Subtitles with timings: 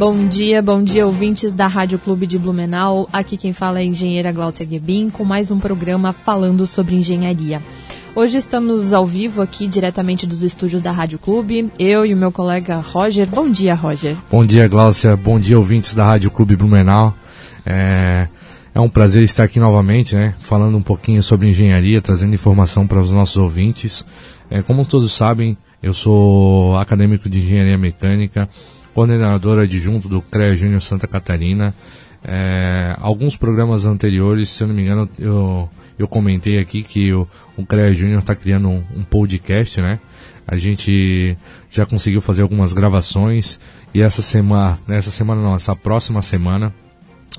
[0.00, 3.06] Bom dia, bom dia ouvintes da Rádio Clube de Blumenau.
[3.12, 7.60] Aqui quem fala é a engenheira Glaucia Guebin com mais um programa falando sobre engenharia.
[8.14, 12.32] Hoje estamos ao vivo aqui diretamente dos estúdios da Rádio Clube, eu e o meu
[12.32, 13.26] colega Roger.
[13.26, 14.16] Bom dia, Roger.
[14.30, 15.14] Bom dia, Glaucia.
[15.18, 17.14] Bom dia, ouvintes da Rádio Clube Blumenau.
[17.66, 18.26] É,
[18.74, 23.00] é um prazer estar aqui novamente, né, falando um pouquinho sobre engenharia, trazendo informação para
[23.00, 24.02] os nossos ouvintes.
[24.50, 28.48] É, como todos sabem, eu sou acadêmico de engenharia mecânica,
[29.00, 31.74] coordenador adjunto do CREA Júnior Santa Catarina.
[32.22, 37.26] É, alguns programas anteriores, se eu não me engano, eu, eu comentei aqui que o,
[37.56, 39.98] o CREA Júnior está criando um, um, podcast, né?
[40.46, 41.34] A gente
[41.70, 43.58] já conseguiu fazer algumas gravações
[43.94, 46.70] e essa semana, nessa semana não, essa próxima semana,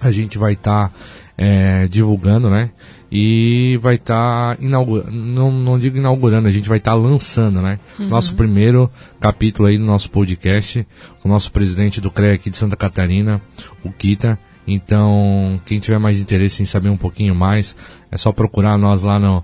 [0.01, 0.95] a gente vai estar tá,
[1.37, 2.71] é, divulgando, né?
[3.11, 7.61] E vai estar tá inaugurando, não, não digo inaugurando, a gente vai estar tá lançando,
[7.61, 7.77] né?
[7.99, 8.07] Uhum.
[8.07, 10.87] Nosso primeiro capítulo aí do nosso podcast,
[11.21, 13.41] o nosso presidente do CREA aqui de Santa Catarina,
[13.83, 14.39] o Kita.
[14.65, 17.75] Então, quem tiver mais interesse em saber um pouquinho mais,
[18.09, 19.43] é só procurar nós lá no,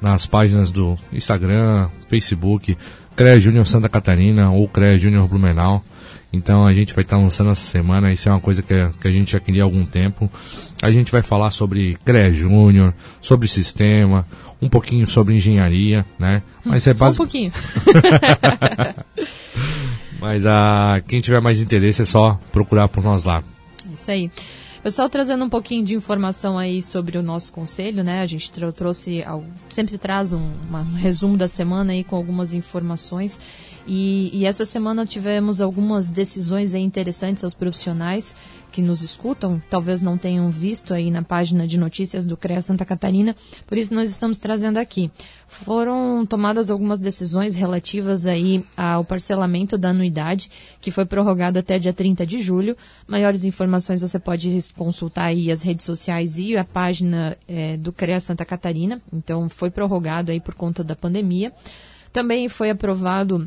[0.00, 2.76] nas páginas do Instagram, Facebook,
[3.14, 5.84] CREA Júnior Santa Catarina ou CREA Júnior Blumenau.
[6.34, 9.06] Então a gente vai estar tá lançando essa semana, isso é uma coisa que, que
[9.06, 10.28] a gente já queria há algum tempo.
[10.82, 14.26] A gente vai falar sobre CREA Júnior, sobre sistema,
[14.60, 16.42] um pouquinho sobre engenharia, né?
[16.64, 17.14] Mas é base...
[17.14, 17.52] um pouquinho.
[20.20, 23.44] Mas a, quem tiver mais interesse é só procurar por nós lá.
[23.92, 24.30] Isso aí.
[24.82, 28.20] Pessoal, trazendo um pouquinho de informação aí sobre o nosso conselho, né?
[28.20, 29.24] A gente trouxe,
[29.70, 33.40] sempre traz um, um resumo da semana aí com algumas informações.
[33.86, 38.34] E, e, essa semana tivemos algumas decisões interessantes aos profissionais
[38.72, 42.84] que nos escutam, talvez não tenham visto aí na página de notícias do CREA Santa
[42.84, 43.36] Catarina,
[43.66, 45.10] por isso nós estamos trazendo aqui.
[45.46, 51.92] Foram tomadas algumas decisões relativas aí ao parcelamento da anuidade, que foi prorrogado até dia
[51.92, 52.74] 30 de julho.
[53.06, 58.18] Maiores informações você pode consultar aí as redes sociais e a página é, do CREA
[58.18, 59.00] Santa Catarina.
[59.12, 61.52] Então foi prorrogado aí por conta da pandemia.
[62.12, 63.46] Também foi aprovado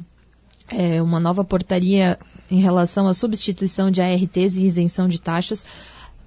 [0.70, 2.18] é, uma nova portaria
[2.50, 5.66] em relação à substituição de ARTs e isenção de taxas.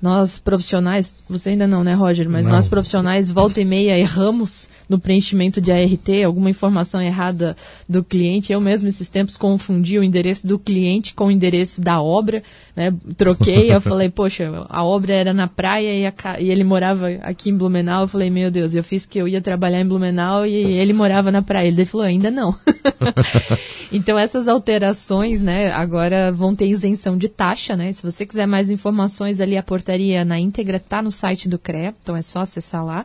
[0.01, 2.29] Nós profissionais, você ainda não, né, Roger?
[2.29, 2.53] Mas não.
[2.53, 7.55] nós profissionais, volta e meia, erramos no preenchimento de ART, alguma informação errada
[7.87, 8.51] do cliente.
[8.51, 12.43] Eu mesmo, esses tempos, confundi o endereço do cliente com o endereço da obra,
[12.81, 12.95] né?
[13.15, 17.51] Troquei, eu falei, poxa, a obra era na praia e, a, e, ele morava aqui
[17.51, 18.05] em Blumenau.
[18.05, 21.31] Eu falei, meu Deus, eu fiz que eu ia trabalhar em Blumenau e ele morava
[21.31, 21.69] na praia.
[21.69, 22.57] Ele falou, ainda não.
[23.93, 27.93] então, essas alterações, né, agora vão ter isenção de taxa, né?
[27.93, 31.95] Se você quiser mais informações ali, a portaria na íntegra está no site do CREA,
[32.03, 33.05] então é só acessar lá.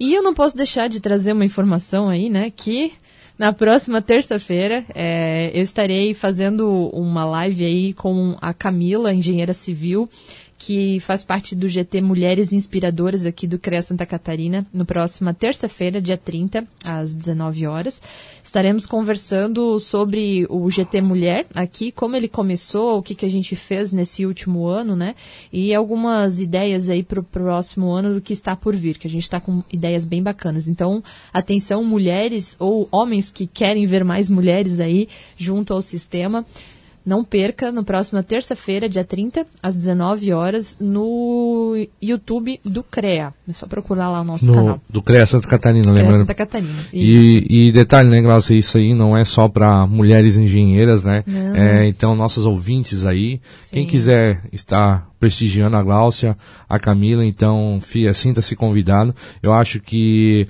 [0.00, 2.92] E eu não posso deixar de trazer uma informação aí, né, que
[3.38, 10.08] na próxima terça-feira é, eu estarei fazendo uma live aí com a Camila, engenheira civil,
[10.58, 16.00] que faz parte do GT Mulheres Inspiradoras aqui do CREA Santa Catarina, no próxima terça-feira,
[16.00, 18.00] dia 30, às 19 horas.
[18.42, 23.54] Estaremos conversando sobre o GT Mulher aqui, como ele começou, o que, que a gente
[23.54, 25.14] fez nesse último ano, né?
[25.52, 29.10] E algumas ideias aí para o próximo ano do que está por vir, que a
[29.10, 30.66] gente está com ideias bem bacanas.
[30.66, 31.02] Então,
[31.32, 36.46] atenção, mulheres ou homens que querem ver mais mulheres aí junto ao sistema.
[37.06, 43.32] Não perca, no próxima terça-feira, dia 30, às 19 horas, no YouTube do CREA.
[43.48, 44.80] É só procurar lá o nosso no, canal.
[44.90, 46.20] Do CREA Santa Catarina, CREA lembrando.
[46.22, 46.74] Santa Catarina.
[46.92, 51.22] E, e, detalhe, né, Glaucia, isso aí não é só para mulheres engenheiras, né?
[51.54, 53.70] É, então, nossos ouvintes aí, Sim.
[53.70, 56.36] quem quiser estar prestigiando a Gláucia,
[56.68, 59.14] a Camila, então fia, sinta-se convidado.
[59.42, 60.46] Eu acho que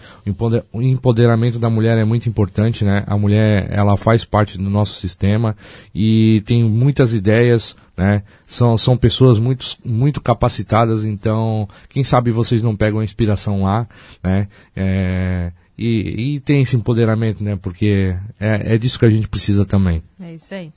[0.72, 3.04] o empoderamento da mulher é muito importante, né?
[3.06, 5.56] A mulher, ela faz parte do nosso sistema
[5.94, 8.22] e tem muitas ideias, né?
[8.46, 13.86] São, são pessoas muito, muito capacitadas, então quem sabe vocês não pegam inspiração lá,
[14.22, 14.48] né?
[14.74, 17.56] É, e, e tem esse empoderamento, né?
[17.56, 20.02] Porque é, é disso que a gente precisa também.
[20.20, 20.72] É isso aí.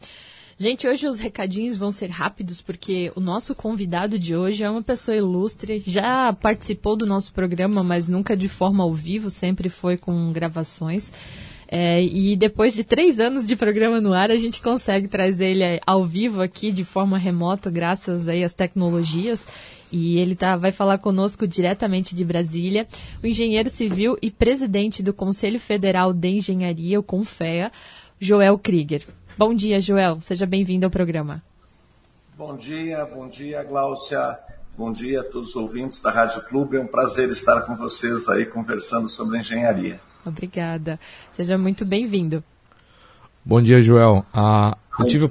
[0.61, 4.81] Gente, hoje os recadinhos vão ser rápidos porque o nosso convidado de hoje é uma
[4.81, 9.95] pessoa ilustre, já participou do nosso programa, mas nunca de forma ao vivo, sempre foi
[9.95, 11.13] com gravações.
[11.65, 15.63] É, e depois de três anos de programa no ar, a gente consegue trazer ele
[15.88, 19.47] ao vivo aqui de forma remota, graças aí às tecnologias.
[19.89, 22.85] E ele tá, vai falar conosco diretamente de Brasília,
[23.23, 27.71] o engenheiro civil e presidente do Conselho Federal de Engenharia, o CONFEA,
[28.19, 29.05] Joel Krieger.
[29.39, 30.19] Bom dia, Joel.
[30.19, 31.41] Seja bem-vindo ao programa.
[32.38, 34.38] Bom dia, bom dia, Gláucia.
[34.77, 36.75] Bom dia a todos os ouvintes da Rádio Clube.
[36.75, 39.97] É um prazer estar com vocês aí conversando sobre engenharia.
[40.25, 41.00] Obrigada.
[41.31, 42.44] Seja muito bem-vindo.
[43.45, 44.25] Bom dia, Joel.
[44.33, 45.30] Ah, eu tive,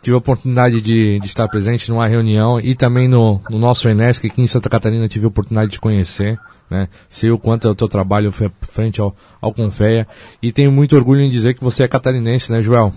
[0.00, 4.26] tive a oportunidade de, de, estar presente numa reunião e também no, no nosso Enesc
[4.26, 6.40] aqui em Santa Catarina tive a oportunidade de conhecer,
[6.70, 6.88] né?
[7.10, 10.08] Sei o quanto é o teu trabalho frente ao, ao Confeia
[10.40, 12.94] e tenho muito orgulho em dizer que você é catarinense, né, Joel?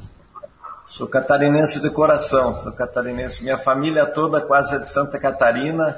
[0.91, 3.43] Sou catarinense de coração, sou catarinense.
[3.43, 5.97] Minha família toda quase é de Santa Catarina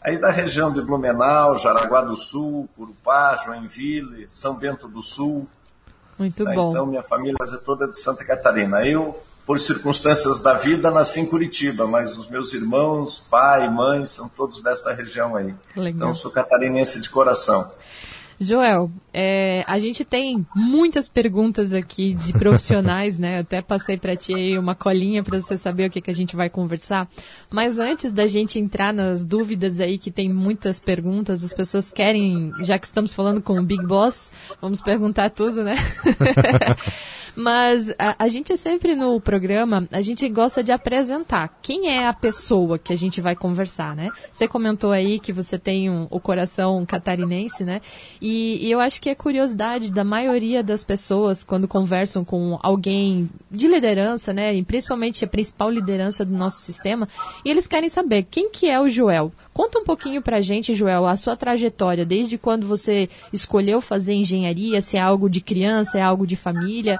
[0.00, 5.44] aí da região de Blumenau, Jaraguá do Sul, Curupá, Joinville, São Bento do Sul.
[6.16, 6.54] Muito né?
[6.54, 6.70] bom.
[6.70, 8.86] Então, minha família é toda de Santa Catarina.
[8.86, 14.06] Eu, por circunstâncias da vida, nasci em Curitiba, mas os meus irmãos, pai e mãe,
[14.06, 15.52] são todos desta região aí.
[15.74, 15.96] Legal.
[15.96, 17.68] Então, sou catarinense de coração.
[18.40, 23.40] Joel, é, a gente tem muitas perguntas aqui de profissionais, né?
[23.40, 26.36] Até passei para ti aí uma colinha para você saber o que, que a gente
[26.36, 27.08] vai conversar.
[27.50, 32.52] Mas antes da gente entrar nas dúvidas aí, que tem muitas perguntas, as pessoas querem,
[32.60, 34.30] já que estamos falando com o Big Boss,
[34.62, 35.74] vamos perguntar tudo, né?
[37.38, 42.12] Mas a, a gente sempre no programa, a gente gosta de apresentar quem é a
[42.12, 44.10] pessoa que a gente vai conversar, né?
[44.32, 47.80] Você comentou aí que você tem um, o coração catarinense, né?
[48.20, 53.30] E, e eu acho que é curiosidade da maioria das pessoas quando conversam com alguém
[53.48, 54.52] de liderança, né?
[54.56, 57.06] E principalmente a principal liderança do nosso sistema,
[57.44, 59.32] e eles querem saber quem que é o Joel.
[59.58, 64.80] Conta um pouquinho pra gente, Joel, a sua trajetória, desde quando você escolheu fazer engenharia,
[64.80, 66.96] se é algo de criança, é algo de família,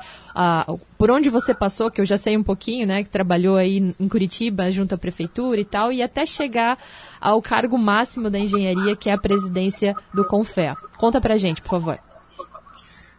[0.98, 4.08] por onde você passou, que eu já sei um pouquinho, né, que trabalhou aí em
[4.08, 6.76] Curitiba junto à prefeitura e tal, e até chegar
[7.20, 10.76] ao cargo máximo da engenharia, que é a presidência do Confea.
[10.98, 12.00] Conta pra gente, por favor.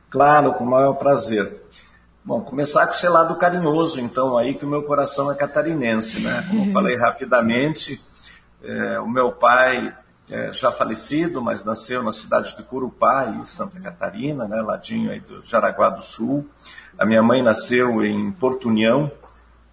[0.09, 1.63] Claro, com o maior prazer.
[2.25, 6.45] Bom, começar com esse lado carinhoso, então, aí que o meu coração é catarinense, né?
[6.50, 8.08] Como falei rapidamente,
[8.63, 9.95] é, o meu pai
[10.29, 15.19] é, já falecido, mas nasceu na cidade de Curupá, em Santa Catarina, né, ladinho aí
[15.19, 16.47] do Jaraguá do Sul.
[16.97, 19.11] A minha mãe nasceu em Porto União,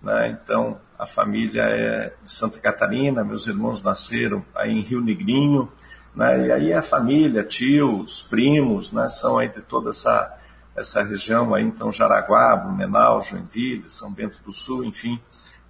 [0.02, 5.70] né, então a família é de Santa Catarina, meus irmãos nasceram aí em Rio Negrinho,
[6.14, 10.38] né, e aí a família, tios, primos, né, são aí de toda essa,
[10.74, 15.20] essa região aí, então Jaraguá, Blumenau, Joinville, São Bento do Sul, enfim,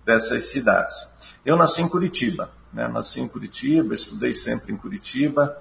[0.05, 1.35] dessas cidades.
[1.45, 2.87] Eu nasci em Curitiba, né?
[2.87, 5.57] Nasci em Curitiba, estudei sempre em Curitiba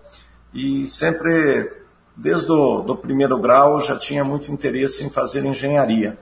[0.53, 1.71] e sempre,
[2.15, 6.19] desde o do primeiro grau, já tinha muito interesse em fazer engenharia.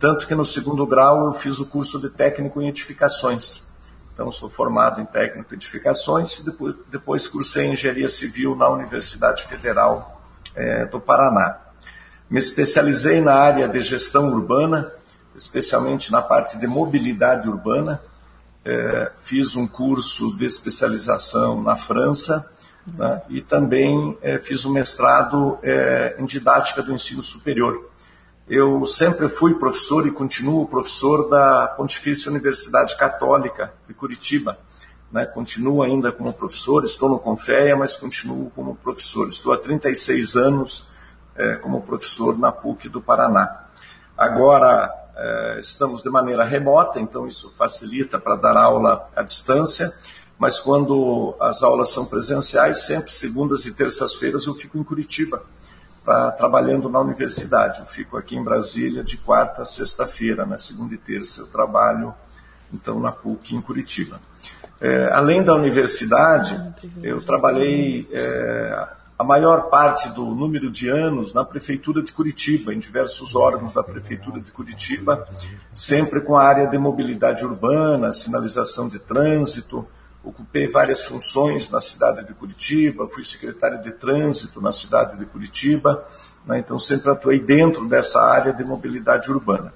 [0.00, 3.70] Tanto que no segundo grau eu fiz o curso de técnico em edificações.
[4.12, 9.44] Então, sou formado em técnico em edificações e depois, depois cursei engenharia civil na Universidade
[9.44, 10.20] Federal
[10.56, 11.56] é, do Paraná.
[12.28, 14.92] Me especializei na área de gestão urbana,
[15.36, 18.02] especialmente na parte de mobilidade urbana,
[18.64, 22.52] é, fiz um curso de especialização na França
[22.86, 27.90] né, e também é, fiz um mestrado é, em didática do ensino superior.
[28.48, 34.58] Eu sempre fui professor e continuo professor da Pontifícia Universidade Católica de Curitiba.
[35.10, 39.28] Né, continuo ainda como professor, estou no Confeia, mas continuo como professor.
[39.28, 40.88] Estou há 36 anos
[41.36, 43.66] é, como professor na PUC do Paraná.
[44.16, 45.01] Agora,
[45.60, 49.92] estamos de maneira remota, então isso facilita para dar aula à distância,
[50.38, 55.42] mas quando as aulas são presenciais, sempre segundas e terças-feiras eu fico em Curitiba,
[56.04, 57.80] pra, trabalhando na universidade.
[57.80, 62.14] Eu fico aqui em Brasília de quarta a sexta-feira, na segunda e terça eu trabalho
[62.72, 64.20] então na PUC em Curitiba.
[64.80, 66.60] É, além da universidade,
[67.02, 68.88] eu trabalhei é,
[69.18, 73.82] a maior parte do número de anos na Prefeitura de Curitiba, em diversos órgãos da
[73.82, 75.26] Prefeitura de Curitiba,
[75.72, 79.86] sempre com a área de mobilidade urbana, sinalização de trânsito.
[80.24, 86.04] Ocupei várias funções na cidade de Curitiba, fui secretário de trânsito na cidade de Curitiba,
[86.46, 89.72] né, então sempre atuei dentro dessa área de mobilidade urbana.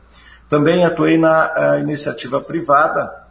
[0.48, 3.26] Também atuei na iniciativa privada,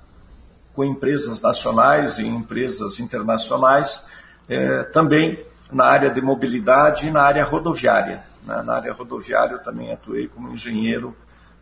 [0.74, 4.07] com empresas nacionais e empresas internacionais,
[4.50, 5.39] eh, também
[5.72, 8.24] na área de mobilidade e na área rodoviária.
[8.43, 8.62] Né?
[8.63, 11.15] Na área rodoviária eu também atuei como engenheiro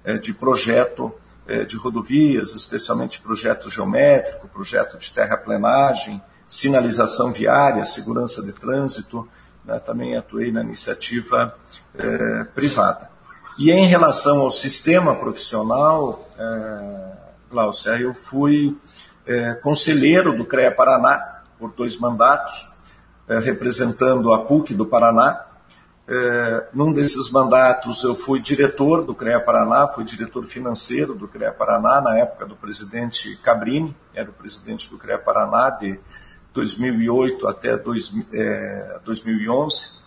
[0.04, 1.14] é, de projeto
[1.48, 9.28] é, de rodovias, especialmente projeto geométrico, projeto de terraplenagem, sinalização viária, segurança de trânsito,
[9.66, 11.56] né, também atuei na iniciativa
[11.96, 13.10] é, privada.
[13.58, 17.14] E em relação ao sistema profissional, é,
[17.50, 18.78] Glaucia, eu fui
[19.62, 22.73] conselheiro do CREA Paraná por dois mandatos,
[23.28, 25.46] representando a PUC do Paraná.
[26.06, 31.52] É, num desses mandatos eu fui diretor do CREA Paraná, fui diretor financeiro do CREA
[31.54, 35.98] Paraná na época do presidente Cabrini, era o presidente do CREA Paraná de
[36.54, 40.04] 2008 até dois, é, 2011.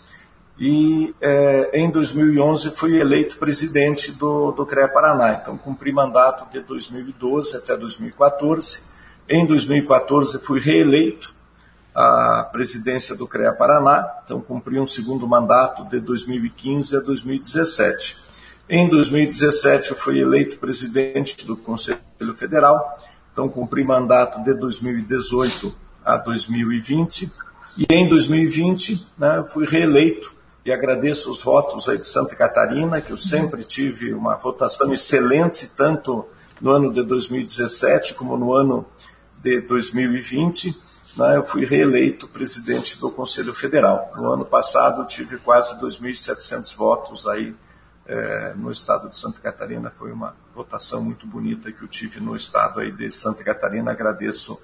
[0.59, 5.35] E é, em 2011 fui eleito presidente do, do CREA Paraná.
[5.35, 8.95] Então cumpri mandato de 2012 até 2014.
[9.29, 11.35] Em 2014 fui reeleito
[11.97, 14.21] à presidência do CREA Paraná.
[14.23, 18.17] Então cumpri um segundo mandato de 2015 a 2017.
[18.69, 21.99] Em 2017 eu fui eleito presidente do Conselho
[22.37, 22.99] Federal.
[23.33, 25.75] Então cumpri mandato de 2018
[26.05, 27.33] a 2020.
[27.79, 30.35] E em 2020 né, fui reeleito
[30.67, 35.75] e agradeço os votos aí de Santa Catarina, que eu sempre tive uma votação excelente,
[35.77, 36.27] tanto
[36.61, 38.85] no ano de 2017 como no ano
[39.41, 40.86] de 2020.
[41.17, 44.11] Né, eu fui reeleito presidente do Conselho Federal.
[44.15, 47.57] No ano passado eu tive quase 2.700 votos aí
[48.07, 49.91] é, no estado de Santa Catarina.
[49.91, 53.93] Foi uma votação muito bonita que eu tive no estado aí de Santa Catarina.
[53.93, 54.61] Agradeço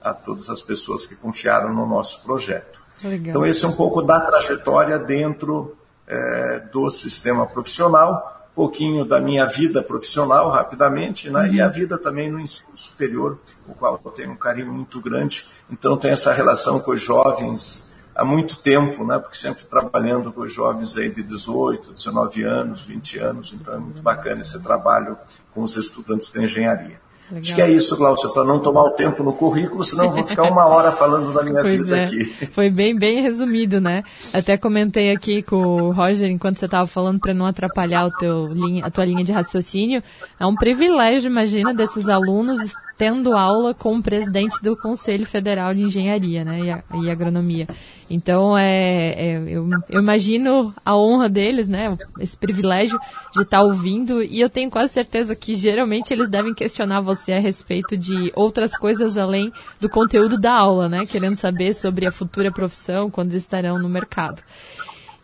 [0.00, 2.80] a todas as pessoas que confiaram no nosso projeto.
[3.02, 3.30] Legal.
[3.30, 9.44] Então, esse é um pouco da trajetória dentro é, do sistema profissional, pouquinho da minha
[9.44, 11.42] vida profissional, rapidamente, né?
[11.42, 11.54] Uhum.
[11.54, 15.46] e a vida também no ensino superior, o qual eu tenho um carinho muito grande.
[15.70, 19.18] Então, tenho essa relação com os jovens há muito tempo, né?
[19.18, 23.78] porque sempre trabalhando com os jovens aí de 18, 19 anos, 20 anos, então é
[23.78, 25.18] muito bacana esse trabalho
[25.52, 26.98] com os estudantes de engenharia.
[27.30, 27.42] Legal.
[27.42, 30.44] Acho que é isso, Glaucia, para não tomar o tempo no currículo, senão vou ficar
[30.44, 32.04] uma hora falando da minha pois vida é.
[32.04, 32.24] aqui.
[32.52, 34.04] Foi bem, bem resumido, né?
[34.32, 38.46] Até comentei aqui com o Roger, enquanto você estava falando, para não atrapalhar o teu
[38.46, 40.02] linha, a tua linha de raciocínio.
[40.38, 45.82] É um privilégio, imagina, desses alunos tendo aula com o presidente do Conselho Federal de
[45.82, 47.68] Engenharia né, e, Agronomia.
[48.08, 52.98] Então, é, é eu, eu, imagino a honra deles, né, esse privilégio
[53.34, 57.40] de estar ouvindo, e eu tenho quase certeza que geralmente eles devem questionar você a
[57.40, 62.50] respeito de outras coisas além do conteúdo da aula, né, querendo saber sobre a futura
[62.50, 64.42] profissão, quando estarão no mercado.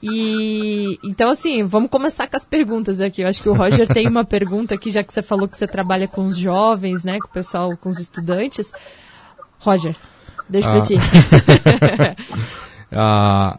[0.02, 3.22] E então assim, vamos começar com as perguntas aqui.
[3.22, 5.66] Eu acho que o Roger tem uma pergunta aqui, já que você falou que você
[5.66, 8.72] trabalha com os jovens, né, com o pessoal, com os estudantes.
[9.60, 9.94] Roger,
[10.48, 10.72] deixa ah.
[10.72, 10.94] pra ti.
[12.90, 13.58] ah,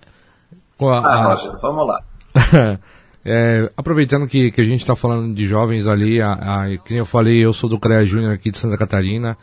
[0.81, 2.03] ah, Roger, vamos lá.
[3.25, 7.05] É, aproveitando que, que a gente está falando de jovens ali, a, a, como eu
[7.05, 9.37] falei, eu sou do CREA Júnior aqui de Santa Catarina.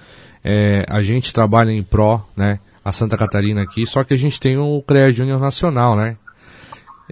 [0.44, 2.58] É, a gente trabalha em pró, né?
[2.84, 6.18] A Santa Catarina aqui, só que a gente tem o CREA Júnior Nacional, né?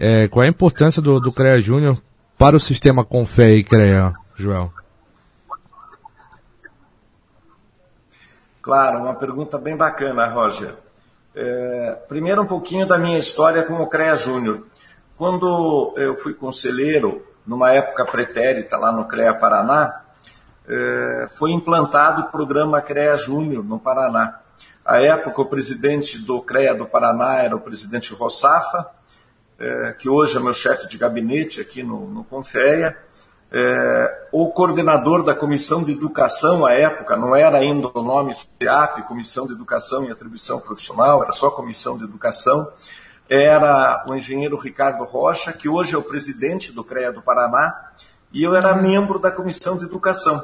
[0.00, 2.00] É, qual é a importância do, do CREA Júnior
[2.38, 4.72] para o sistema Confé e CREA, Joel?
[8.62, 10.72] Claro, uma pergunta bem bacana, Roger.
[11.34, 14.64] É, primeiro um pouquinho da minha história com o CREA Júnior.
[15.16, 20.02] Quando eu fui conselheiro, numa época pretérita lá no CREA Paraná,
[20.68, 24.38] é, foi implantado o programa CREA Júnior no Paraná.
[24.84, 28.97] À época, o presidente do CREA do Paraná era o presidente Rossafa,
[29.58, 32.96] é, que hoje é meu chefe de gabinete aqui no, no Confeia,
[33.50, 39.02] é, o coordenador da Comissão de Educação à época, não era ainda o nome CEAP,
[39.02, 42.70] Comissão de Educação e Atribuição Profissional, era só Comissão de Educação,
[43.28, 47.90] era o engenheiro Ricardo Rocha, que hoje é o presidente do CREA do Paraná,
[48.32, 50.40] e eu era membro da Comissão de Educação,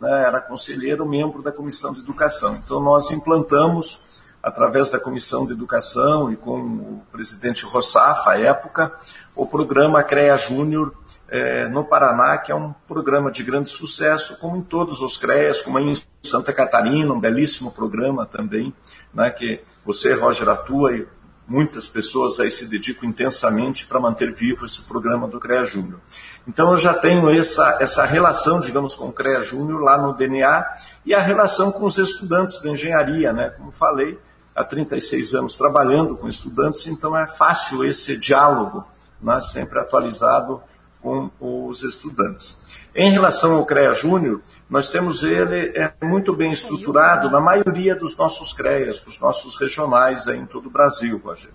[0.00, 2.56] né, era conselheiro, membro da Comissão de Educação.
[2.56, 4.11] Então nós implantamos
[4.42, 8.92] através da Comissão de Educação e com o presidente Rossafa, à época,
[9.36, 10.92] o programa CREA Júnior
[11.28, 15.62] é, no Paraná, que é um programa de grande sucesso, como em todos os CREAs,
[15.62, 18.74] como em Santa Catarina, um belíssimo programa também,
[19.14, 21.06] né, que você, Roger, atua e
[21.46, 26.00] muitas pessoas aí se dedicam intensamente para manter vivo esse programa do CREA Júnior.
[26.46, 30.64] Então eu já tenho essa, essa relação, digamos, com o CREA Júnior lá no DNA
[31.04, 33.50] e a relação com os estudantes de engenharia, né?
[33.50, 34.18] Como falei,
[34.54, 38.84] há 36 anos trabalhando com estudantes, então é fácil esse diálogo,
[39.20, 40.62] né, sempre atualizado
[41.00, 42.62] com os estudantes.
[42.94, 48.16] Em relação ao CREA Júnior, nós temos ele é muito bem estruturado na maioria dos
[48.16, 51.54] nossos CREAs, dos nossos regionais aí em todo o Brasil, Rogério.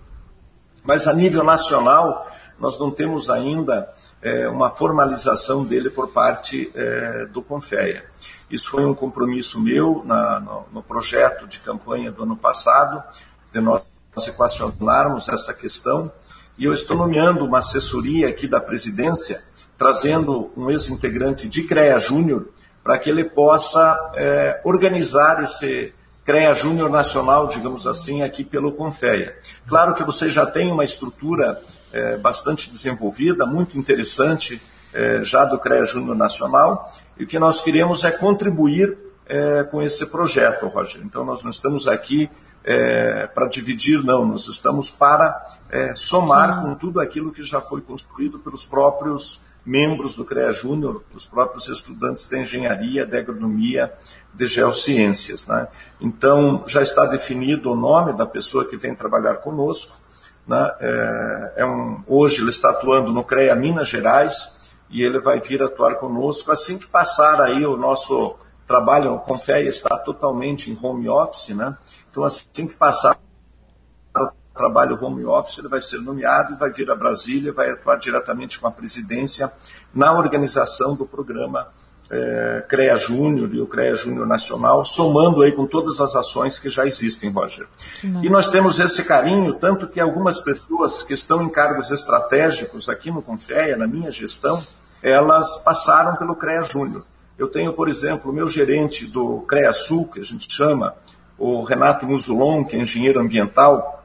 [0.84, 3.88] Mas a nível nacional, nós não temos ainda
[4.20, 8.04] é, uma formalização dele por parte é, do Confeia.
[8.50, 13.02] Isso foi um compromisso meu na, no, no, projeto de campanha do ano passado,
[13.52, 13.82] de nós
[14.26, 16.10] equacionarmos essa questão,
[16.56, 19.40] e eu estou nomeando uma assessoria aqui da presidência,
[19.76, 22.48] trazendo um ex-integrante de CREA Júnior,
[22.82, 29.36] para que ele possa é, organizar esse CREA Júnior Nacional, digamos assim, aqui pelo Confeia.
[29.66, 31.62] Claro que você já tem uma estrutura
[31.92, 34.60] é, bastante desenvolvida, muito interessante,
[34.92, 38.96] é, já do CREA Júnior Nacional, e o que nós queremos é contribuir
[39.26, 41.02] é, com esse projeto, Roger.
[41.04, 42.30] Então, nós não estamos aqui
[42.64, 47.80] é, para dividir, não, nós estamos para é, somar com tudo aquilo que já foi
[47.80, 53.92] construído pelos próprios membros do CREA Júnior, os próprios estudantes de engenharia, de agronomia,
[54.32, 55.46] de geociências.
[55.46, 55.68] Né?
[56.00, 60.08] Então, já está definido o nome da pessoa que vem trabalhar conosco,
[60.46, 60.72] né?
[60.80, 64.57] É, é um, hoje ele está atuando no CREA Minas Gerais
[64.90, 69.68] e ele vai vir atuar conosco assim que passar aí o nosso trabalho, o Confeia
[69.68, 71.76] está totalmente em home office, né?
[72.10, 73.18] Então assim que passar
[74.16, 77.96] o trabalho home office, ele vai ser nomeado e vai vir a Brasília, vai atuar
[77.96, 79.50] diretamente com a presidência
[79.94, 81.68] na organização do programa
[82.10, 86.68] é, CREA Júnior e o CREA Júnior Nacional, somando aí com todas as ações que
[86.68, 87.66] já existem, Roger.
[88.22, 93.10] E nós temos esse carinho, tanto que algumas pessoas que estão em cargos estratégicos aqui
[93.10, 94.62] no Confeia, na minha gestão,
[95.02, 97.04] elas passaram pelo CREA Júnior.
[97.38, 100.94] Eu tenho, por exemplo, o meu gerente do CREA Sul, que a gente chama,
[101.38, 104.04] o Renato Musulon, que é engenheiro ambiental,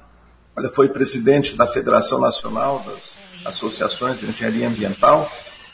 [0.56, 5.30] ele foi presidente da Federação Nacional das Associações de Engenharia Ambiental,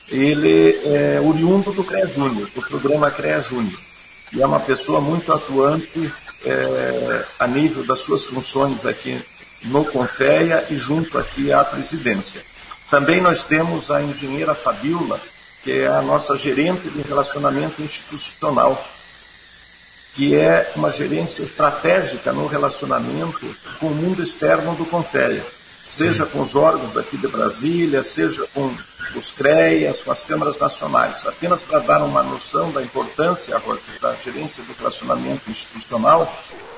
[0.07, 3.79] ele é oriundo do CREA Júnior, do programa CREA Júnior.
[4.33, 6.11] E é uma pessoa muito atuante
[6.45, 9.19] é, a nível das suas funções aqui
[9.65, 12.41] no Confeia e junto aqui à presidência.
[12.89, 15.19] Também nós temos a engenheira Fabiola,
[15.63, 18.83] que é a nossa gerente de relacionamento institucional,
[20.13, 25.45] que é uma gerência estratégica no relacionamento com o mundo externo do Confeia
[25.89, 28.71] seja com os órgãos aqui de Brasília, seja com
[29.15, 31.25] os CREAS, com as câmaras nacionais.
[31.25, 33.59] Apenas para dar uma noção da importância
[33.99, 36.31] da gerência do relacionamento institucional,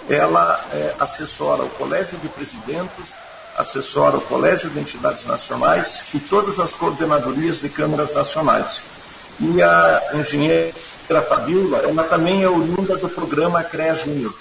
[0.10, 3.13] ela é, assessora o Colégio de Presidentes,
[3.62, 8.82] assessora o Colégio de Entidades Nacionais e todas as coordenadorias de câmaras nacionais.
[9.39, 10.74] E a engenheira
[11.28, 14.34] Fabiola, ela também é oriunda do programa CREA Júnior,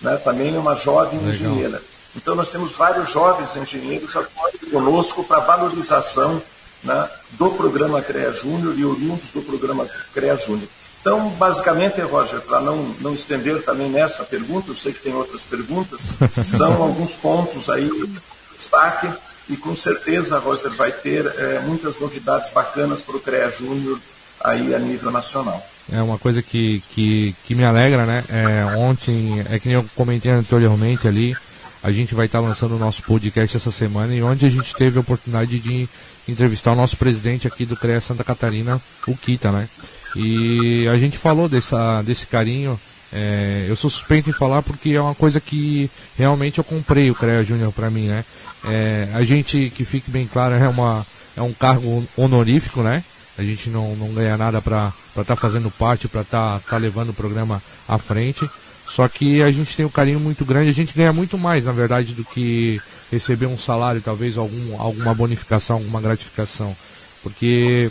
[0.00, 0.16] né?
[0.18, 1.34] também é uma jovem Legal.
[1.34, 1.82] engenheira.
[2.14, 6.42] Então, nós temos vários jovens engenheiros atuando conosco para valorização
[6.84, 10.68] né, do programa CREA Júnior e oriundos do programa CREA Júnior.
[11.02, 15.42] Então, basicamente, Roger, para não, não estender também nessa pergunta, eu sei que tem outras
[15.42, 16.12] perguntas,
[16.46, 18.20] são alguns pontos aí de
[18.56, 19.10] destaque
[19.48, 23.98] e com certeza, Roger, vai ter é, muitas novidades bacanas para o CREA Júnior
[24.44, 25.60] aí a nível nacional.
[25.92, 28.22] É uma coisa que, que, que me alegra, né?
[28.28, 31.36] É, ontem, é que nem eu comentei anteriormente ali,
[31.82, 34.98] a gente vai estar lançando o nosso podcast essa semana e onde a gente teve
[34.98, 35.88] a oportunidade de
[36.28, 39.68] entrevistar o nosso presidente aqui do CREA Santa Catarina, o Kita, né?
[40.16, 42.78] E a gente falou dessa, desse carinho.
[43.12, 47.14] É, eu sou suspeito em falar porque é uma coisa que realmente eu comprei o
[47.14, 48.24] CREA Júnior para mim, né?
[48.64, 51.04] É, a gente, que fique bem claro, é, uma,
[51.36, 53.04] é um cargo honorífico, né?
[53.36, 56.76] A gente não, não ganha nada para estar tá fazendo parte, para estar tá, tá
[56.76, 58.48] levando o programa à frente.
[58.86, 61.72] Só que a gente tem um carinho muito grande, a gente ganha muito mais, na
[61.72, 66.76] verdade, do que receber um salário, talvez algum, alguma bonificação, alguma gratificação.
[67.22, 67.90] Porque,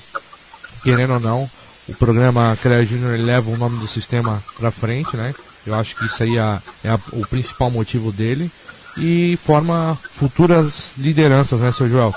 [0.84, 1.50] querendo ou não,
[1.92, 5.36] o programa CREA Júnior leva o nome do sistema para frente, né?
[5.68, 8.50] Eu acho que isso aí é, é o principal motivo dele.
[8.98, 12.14] E forma futuras lideranças, né, seu Joel?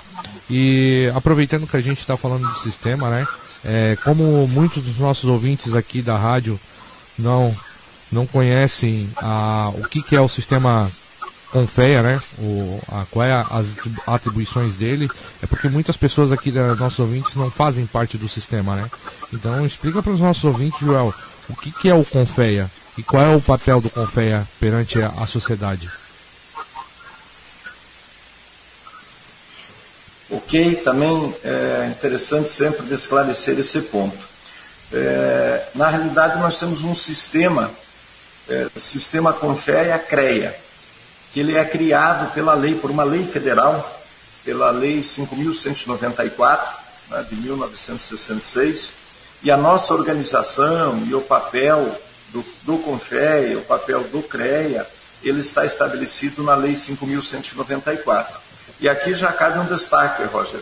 [0.48, 3.26] E aproveitando que a gente está falando de sistema, né?
[3.64, 6.58] É, como muitos dos nossos ouvintes aqui da rádio
[7.18, 7.54] não
[8.12, 10.90] não conhecem a, o que, que é o sistema
[11.54, 12.20] Confeia, né?
[12.40, 13.68] O, a, qual é a, as
[14.08, 15.08] atribuições dele,
[15.40, 18.90] é porque muitas pessoas aqui dos nossos ouvintes não fazem parte do sistema, né?
[19.32, 21.14] Então explica para os nossos ouvintes, Joel,
[21.48, 25.06] o que, que é o Confeia e qual é o papel do Confeia perante a,
[25.10, 25.88] a sociedade.
[30.28, 34.18] Ok, também é interessante sempre esclarecer esse ponto.
[34.92, 37.70] É, na realidade, nós temos um sistema
[38.48, 40.63] é, Sistema Confea CREA,
[41.34, 44.00] que ele é criado pela lei, por uma lei federal,
[44.44, 46.60] pela Lei 5.194,
[47.10, 48.92] né, de 1966,
[49.42, 54.86] e a nossa organização e o papel do, do CONFEA, o papel do CREA,
[55.24, 58.26] ele está estabelecido na Lei 5.194.
[58.80, 60.60] E aqui já cabe um destaque, Roger.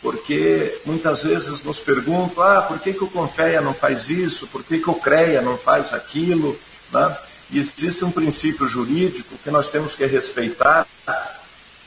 [0.00, 4.64] porque muitas vezes nos perguntam, ah, por que, que o Confeia não faz isso, por
[4.64, 6.58] que, que o CREA não faz aquilo,
[6.90, 7.14] né?
[7.52, 10.86] Existe um princípio jurídico que nós temos que respeitar,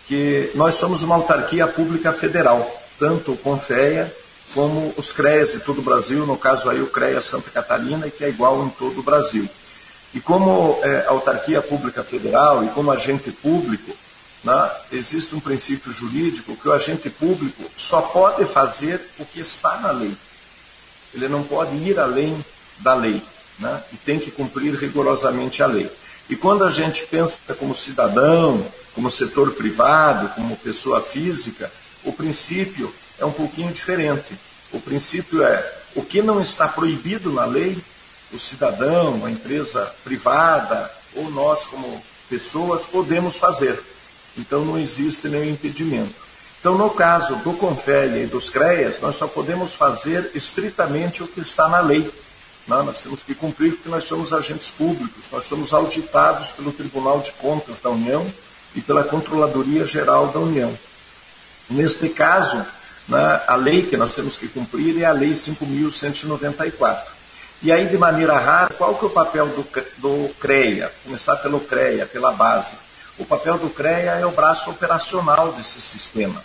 [0.07, 2.65] que nós somos uma autarquia pública federal,
[2.99, 4.13] tanto o Confeia
[4.53, 8.23] como os CREAs de todo o Brasil, no caso aí o CREA Santa Catarina, que
[8.23, 9.47] é igual em todo o Brasil.
[10.13, 13.91] E como é, autarquia pública federal e como agente público,
[14.43, 19.77] né, existe um princípio jurídico que o agente público só pode fazer o que está
[19.79, 20.15] na lei.
[21.13, 22.43] Ele não pode ir além
[22.79, 23.21] da lei
[23.59, 25.89] né, e tem que cumprir rigorosamente a lei.
[26.29, 31.71] E quando a gente pensa como cidadão, como setor privado, como pessoa física,
[32.03, 34.37] o princípio é um pouquinho diferente.
[34.71, 37.77] O princípio é o que não está proibido na lei,
[38.31, 43.79] o cidadão, a empresa privada ou nós como pessoas podemos fazer.
[44.37, 46.27] Então não existe nenhum impedimento.
[46.59, 51.39] Então, no caso do Confélia e dos CREAS, nós só podemos fazer estritamente o que
[51.39, 52.09] está na lei.
[52.67, 57.21] Não, nós temos que cumprir porque nós somos agentes públicos, nós somos auditados pelo Tribunal
[57.21, 58.25] de Contas da União
[58.75, 60.77] e pela Controladoria Geral da União.
[61.69, 62.57] Neste caso,
[63.07, 67.17] né, a lei que nós temos que cumprir é a Lei 5.194.
[67.63, 69.65] E aí, de maneira rara, qual que é o papel do,
[69.97, 70.93] do CREA?
[71.03, 72.75] Começar pelo CREA, pela base.
[73.17, 76.43] O papel do CREA é o braço operacional desse sistema.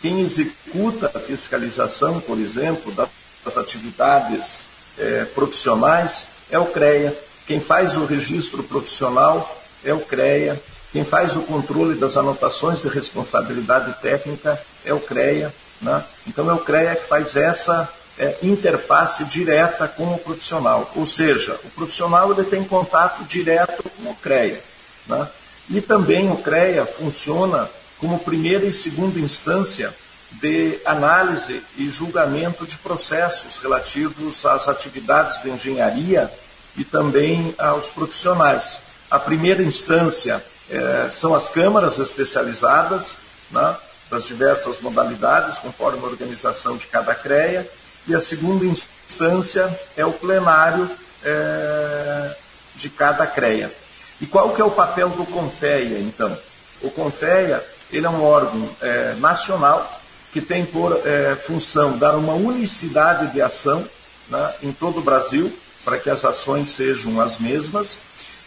[0.00, 7.16] Quem executa a fiscalização, por exemplo, das atividades é, profissionais é o CREA.
[7.46, 10.60] Quem faz o registro profissional é o CREA.
[10.92, 15.52] Quem faz o controle das anotações de responsabilidade técnica é o CREA.
[15.80, 16.04] Né?
[16.26, 20.90] Então é o CREA que faz essa é, interface direta com o profissional.
[20.94, 24.60] Ou seja, o profissional ele tem contato direto com o CREA.
[25.06, 25.28] Né?
[25.70, 29.92] E também o CREA funciona como primeira e segunda instância
[30.40, 36.30] de análise e julgamento de processos relativos às atividades de engenharia
[36.76, 38.82] e também aos profissionais.
[39.10, 43.18] A primeira instância é, são as câmaras especializadas
[43.50, 43.76] né,
[44.10, 47.68] das diversas modalidades, conforme a organização de cada CREA,
[48.06, 50.90] e a segunda instância é o plenário
[51.24, 52.36] é,
[52.76, 53.72] de cada CREA.
[54.20, 56.36] E qual que é o papel do CONFEA, então?
[56.82, 60.00] O CONFEA ele é um órgão é, nacional
[60.34, 63.88] que tem por é, função dar uma unicidade de ação
[64.28, 68.00] né, em todo o Brasil, para que as ações sejam as mesmas.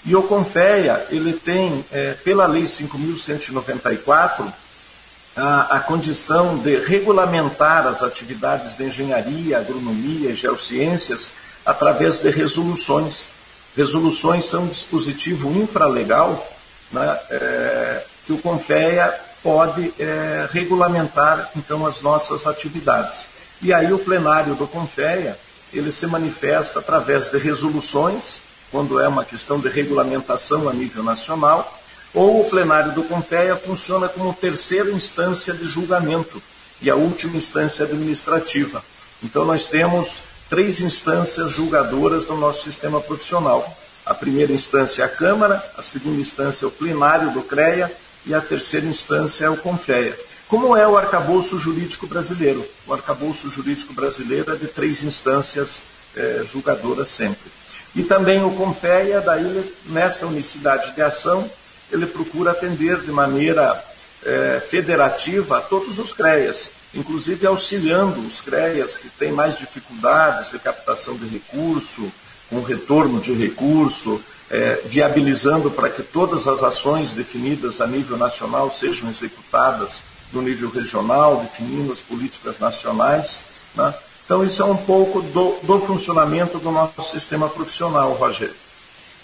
[0.05, 4.51] E o CONFEA, ele tem, é, pela Lei 5.194,
[5.37, 13.29] a, a condição de regulamentar as atividades de engenharia, agronomia e geociências através de resoluções.
[13.77, 16.45] Resoluções são um dispositivo infralegal
[16.91, 23.29] né, é, que o CONFEA pode é, regulamentar então as nossas atividades.
[23.61, 25.39] E aí o plenário do CONFEA
[25.71, 31.79] ele se manifesta através de resoluções, quando é uma questão de regulamentação a nível nacional,
[32.13, 36.43] ou o plenário do CONFEA funciona como terceira instância de julgamento
[36.81, 38.83] e a última instância administrativa.
[39.23, 43.65] Então, nós temos três instâncias julgadoras no nosso sistema profissional.
[44.05, 47.89] A primeira instância é a Câmara, a segunda instância é o plenário do CREA
[48.27, 50.17] e a terceira instância é o CONFEA.
[50.47, 52.65] Como é o arcabouço jurídico brasileiro?
[52.85, 55.83] O arcabouço jurídico brasileiro é de três instâncias
[56.15, 57.49] eh, julgadoras sempre.
[57.95, 61.49] E também o CONFEA, daí nessa unicidade de ação,
[61.91, 63.83] ele procura atender de maneira
[64.23, 70.59] é, federativa a todos os CREAS, inclusive auxiliando os CREAS que têm mais dificuldades de
[70.59, 72.11] captação de recurso,
[72.49, 78.69] com retorno de recurso, é, viabilizando para que todas as ações definidas a nível nacional
[78.69, 83.45] sejam executadas no nível regional, definindo as políticas nacionais.
[83.75, 83.93] Né?
[84.25, 88.55] Então, isso é um pouco do, do funcionamento do nosso sistema profissional, Rogério.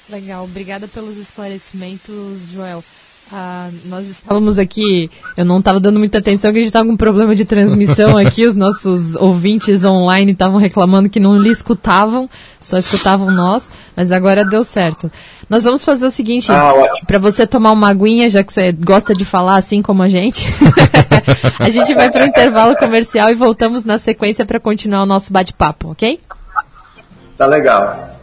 [0.10, 2.84] Legal, obrigada pelos esclarecimentos, Joel.
[3.32, 6.94] Ah, nós estávamos aqui, eu não estava dando muita atenção, que a gente estava com
[6.94, 12.30] um problema de transmissão aqui, os nossos ouvintes online estavam reclamando que não lhe escutavam,
[12.60, 15.12] só escutavam nós, mas agora deu certo.
[15.50, 16.74] Nós vamos fazer o seguinte, ah,
[17.08, 20.48] para você tomar uma aguinha, já que você gosta de falar assim como a gente,
[21.60, 25.34] a gente vai para o intervalo comercial e voltamos na sequência para continuar o nosso
[25.34, 26.20] bate-papo, ok?
[27.38, 28.23] Tá legal.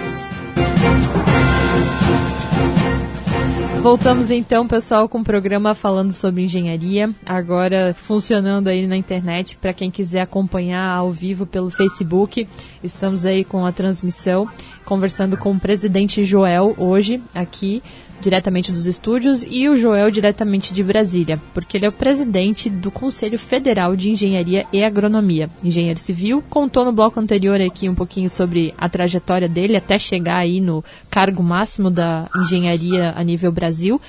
[3.81, 9.73] Voltamos então, pessoal, com o programa falando sobre engenharia, agora funcionando aí na internet para
[9.73, 12.47] quem quiser acompanhar ao vivo pelo Facebook.
[12.83, 14.47] Estamos aí com a transmissão,
[14.85, 17.81] conversando com o presidente Joel hoje aqui
[18.21, 22.91] diretamente dos estúdios, e o Joel diretamente de Brasília, porque ele é o presidente do
[22.91, 26.43] Conselho Federal de Engenharia e Agronomia, engenheiro civil.
[26.49, 30.83] Contou no bloco anterior aqui um pouquinho sobre a trajetória dele até chegar aí no
[31.09, 33.99] cargo máximo da engenharia a nível Brasil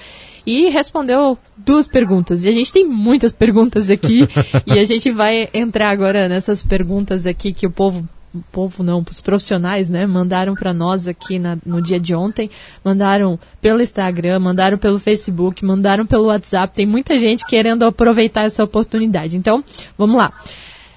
[0.46, 2.44] e respondeu duas perguntas.
[2.44, 4.28] E a gente tem muitas perguntas aqui
[4.66, 8.06] e a gente vai entrar agora nessas perguntas aqui que o povo
[8.50, 12.50] povo não, os profissionais, né, mandaram para nós aqui na, no dia de ontem,
[12.84, 18.64] mandaram pelo Instagram, mandaram pelo Facebook, mandaram pelo WhatsApp, tem muita gente querendo aproveitar essa
[18.64, 19.36] oportunidade.
[19.36, 19.62] Então,
[19.98, 20.32] vamos lá.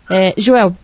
[0.10, 0.76] É, Joel,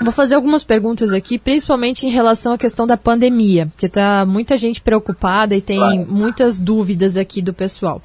[0.00, 4.56] vou fazer algumas perguntas aqui, principalmente em relação à questão da pandemia, que está muita
[4.56, 8.02] gente preocupada e tem muitas dúvidas aqui do pessoal.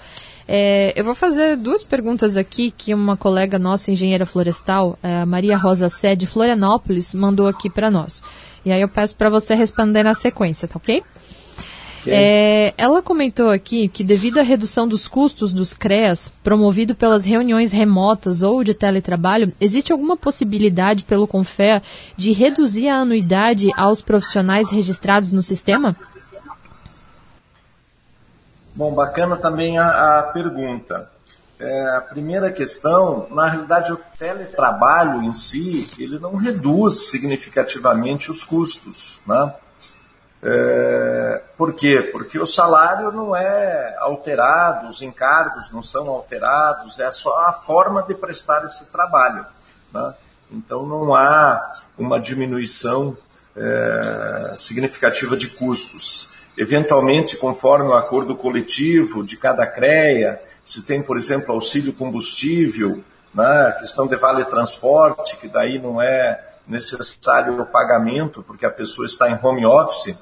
[0.48, 5.58] É, eu vou fazer duas perguntas aqui que uma colega nossa, engenheira florestal, a Maria
[5.58, 8.24] Rosa Sé, de Florianópolis, mandou aqui para nós.
[8.66, 11.04] E aí eu peço para você responder na sequência, tá ok?
[12.10, 17.72] É, ela comentou aqui que devido à redução dos custos dos CREAS, promovido pelas reuniões
[17.72, 21.82] remotas ou de teletrabalho, existe alguma possibilidade pelo CONFEA
[22.16, 25.96] de reduzir a anuidade aos profissionais registrados no sistema?
[28.78, 31.10] Bom, bacana também a, a pergunta.
[31.60, 38.44] É, a primeira questão, na realidade, o teletrabalho em si, ele não reduz significativamente os
[38.44, 39.56] custos, né?
[40.44, 42.08] É, por quê?
[42.12, 48.04] Porque o salário não é alterado, os encargos não são alterados, é só a forma
[48.04, 49.44] de prestar esse trabalho.
[49.92, 50.14] Né?
[50.52, 53.18] Então não há uma diminuição
[53.56, 61.16] é, significativa de custos eventualmente conforme o acordo coletivo de cada CREA, se tem, por
[61.16, 68.44] exemplo, auxílio combustível, né, questão de vale transporte, que daí não é necessário o pagamento,
[68.44, 70.20] porque a pessoa está em home office,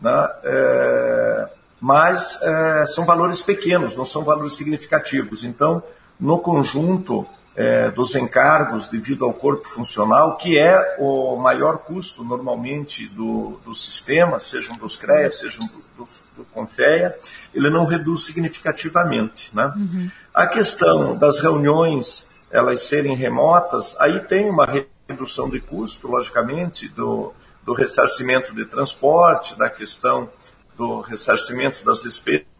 [0.00, 1.48] né, é,
[1.80, 5.44] mas é, são valores pequenos, não são valores significativos.
[5.44, 5.82] Então,
[6.18, 13.06] no conjunto, é, dos encargos devido ao corpo funcional, que é o maior custo normalmente
[13.08, 16.04] do, do sistema, sejam dos CREAS, sejam do, do,
[16.36, 17.16] do CONFEA,
[17.52, 19.54] ele não reduz significativamente.
[19.54, 19.72] Né?
[19.76, 20.10] Uhum.
[20.32, 24.66] A questão das reuniões elas serem remotas, aí tem uma
[25.08, 27.32] redução de custo, logicamente, do,
[27.64, 30.28] do ressarcimento de transporte, da questão
[30.76, 32.51] do ressarcimento das despesas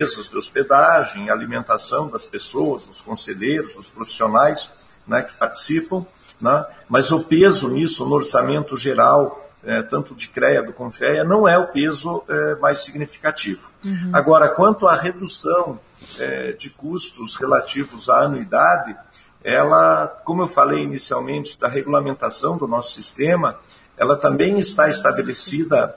[0.00, 6.06] de hospedagem, alimentação das pessoas, dos conselheiros, dos profissionais né, que participam,
[6.40, 11.46] né, mas o peso nisso no orçamento geral, é, tanto de CREA do Confeia, não
[11.46, 13.70] é o peso é, mais significativo.
[13.84, 14.10] Uhum.
[14.14, 15.78] Agora, quanto à redução
[16.18, 18.96] é, de custos relativos à anuidade,
[19.44, 23.58] ela, como eu falei inicialmente, da regulamentação do nosso sistema,
[23.98, 25.94] ela também está estabelecida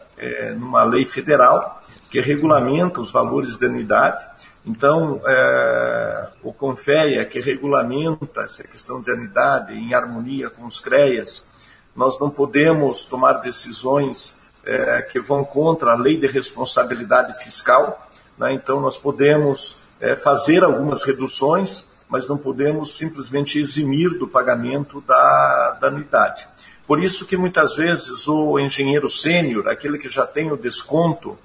[0.57, 1.81] numa lei federal,
[2.13, 4.23] que regulamenta os valores de anuidade.
[4.63, 11.65] Então, é, o CONFEA, que regulamenta essa questão de anuidade em harmonia com os CREAS,
[11.95, 18.07] nós não podemos tomar decisões é, que vão contra a lei de responsabilidade fiscal.
[18.37, 18.53] Né?
[18.53, 25.77] Então, nós podemos é, fazer algumas reduções, mas não podemos simplesmente eximir do pagamento da,
[25.81, 26.47] da anuidade.
[26.85, 31.35] Por isso que muitas vezes o engenheiro sênior, aquele que já tem o desconto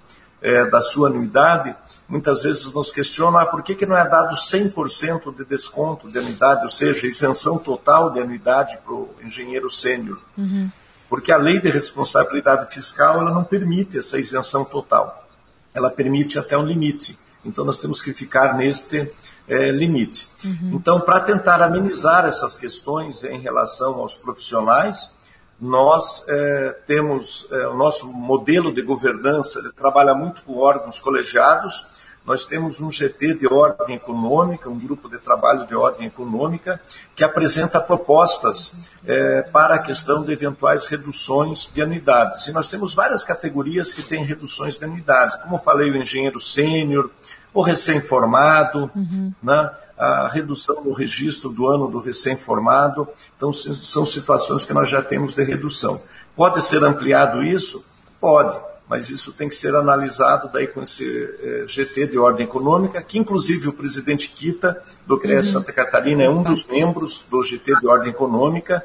[0.40, 1.74] é, da sua anuidade,
[2.08, 6.18] muitas vezes nos questionam ah, por que, que não é dado 100% de desconto de
[6.18, 10.20] anuidade, ou seja, isenção total de anuidade para o engenheiro sênior.
[10.36, 10.70] Uhum.
[11.08, 15.26] Porque a lei de responsabilidade fiscal ela não permite essa isenção total.
[15.74, 17.18] Ela permite até um limite.
[17.44, 19.10] Então nós temos que ficar neste
[19.48, 20.28] é, limite.
[20.44, 20.72] Uhum.
[20.74, 25.17] Então, para tentar amenizar essas questões em relação aos profissionais,
[25.60, 31.98] nós é, temos é, o nosso modelo de governança, ele trabalha muito com órgãos colegiados,
[32.28, 36.78] nós temos um GT de ordem econômica, um grupo de trabalho de ordem econômica,
[37.16, 42.46] que apresenta propostas é, para a questão de eventuais reduções de anuidades.
[42.46, 47.10] E nós temos várias categorias que têm reduções de anuidades, como falei, o engenheiro sênior,
[47.54, 49.32] o recém-formado, uhum.
[49.42, 49.70] né?
[49.98, 53.08] A redução no registro do ano do recém-formado.
[53.36, 56.00] Então, são situações que nós já temos de redução.
[56.36, 57.84] Pode ser ampliado isso?
[58.20, 58.58] Pode.
[58.88, 61.04] mas isso tem que ser analisado daí com esse
[61.42, 65.42] eh, GT de ordem econômica, que inclusive o presidente Kita, do CREA uhum.
[65.42, 68.82] Santa Catarina, é um dos membros do GT de ordem econômica,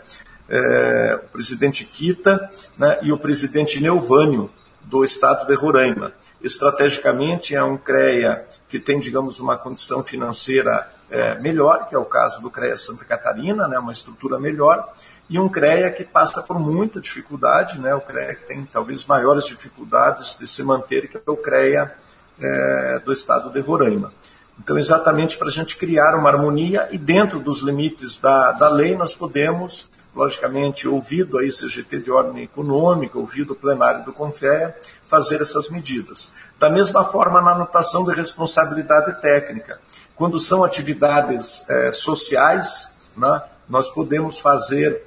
[0.49, 4.51] eh, o presidente Kita né, e o presidente Neuvânio,
[4.83, 6.13] do estado de Roraima.
[6.41, 12.05] Estrategicamente, é um CREA que tem, digamos, uma condição financeira é, melhor, que é o
[12.05, 14.91] caso do CREA Santa Catarina, né, uma estrutura melhor,
[15.29, 19.45] e um CREA que passa por muita dificuldade, né, o CREA que tem talvez maiores
[19.45, 21.93] dificuldades de se manter, que é o CREA
[22.39, 24.11] é, do estado de Roraima.
[24.59, 28.95] Então, exatamente para a gente criar uma harmonia e dentro dos limites da, da lei,
[28.95, 34.75] nós podemos, logicamente, ouvido a CGT de ordem econômica, ouvido o plenário do CONFEA,
[35.07, 36.35] fazer essas medidas.
[36.59, 39.79] Da mesma forma, na anotação de responsabilidade técnica.
[40.15, 45.03] Quando são atividades é, sociais, né, nós podemos fazer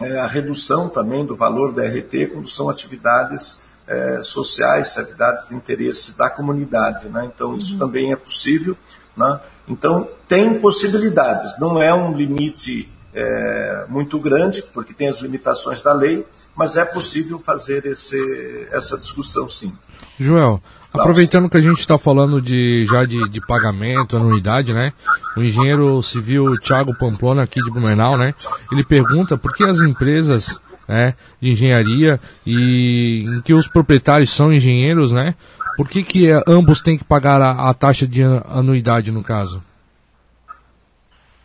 [0.00, 5.54] é, a redução também do valor da RT quando são atividades é, sociais, atividades de
[5.54, 7.08] interesse da comunidade.
[7.08, 7.30] Né?
[7.34, 7.78] Então, isso uhum.
[7.78, 8.76] também é possível.
[9.16, 9.40] Né?
[9.66, 15.92] Então, tem possibilidades, não é um limite é, muito grande, porque tem as limitações da
[15.92, 19.76] lei, mas é possível fazer esse, essa discussão sim.
[20.18, 20.60] Joel,
[20.92, 24.92] aproveitando que a gente está falando de, já de, de, pagamento, anuidade, né?
[25.36, 28.34] O engenheiro civil Thiago Pamplona, aqui de Blumenau, né?
[28.72, 34.52] Ele pergunta por que as empresas né, de engenharia e em que os proprietários são
[34.52, 35.34] engenheiros, né?
[35.76, 39.62] Por que, que é, ambos têm que pagar a, a taxa de anuidade no caso?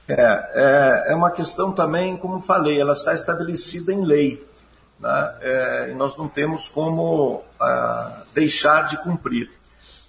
[0.08, 4.44] É, é, é, uma questão também, como falei, ela está estabelecida em lei.
[5.04, 5.36] Né?
[5.42, 9.52] É, nós não temos como ah, deixar de cumprir.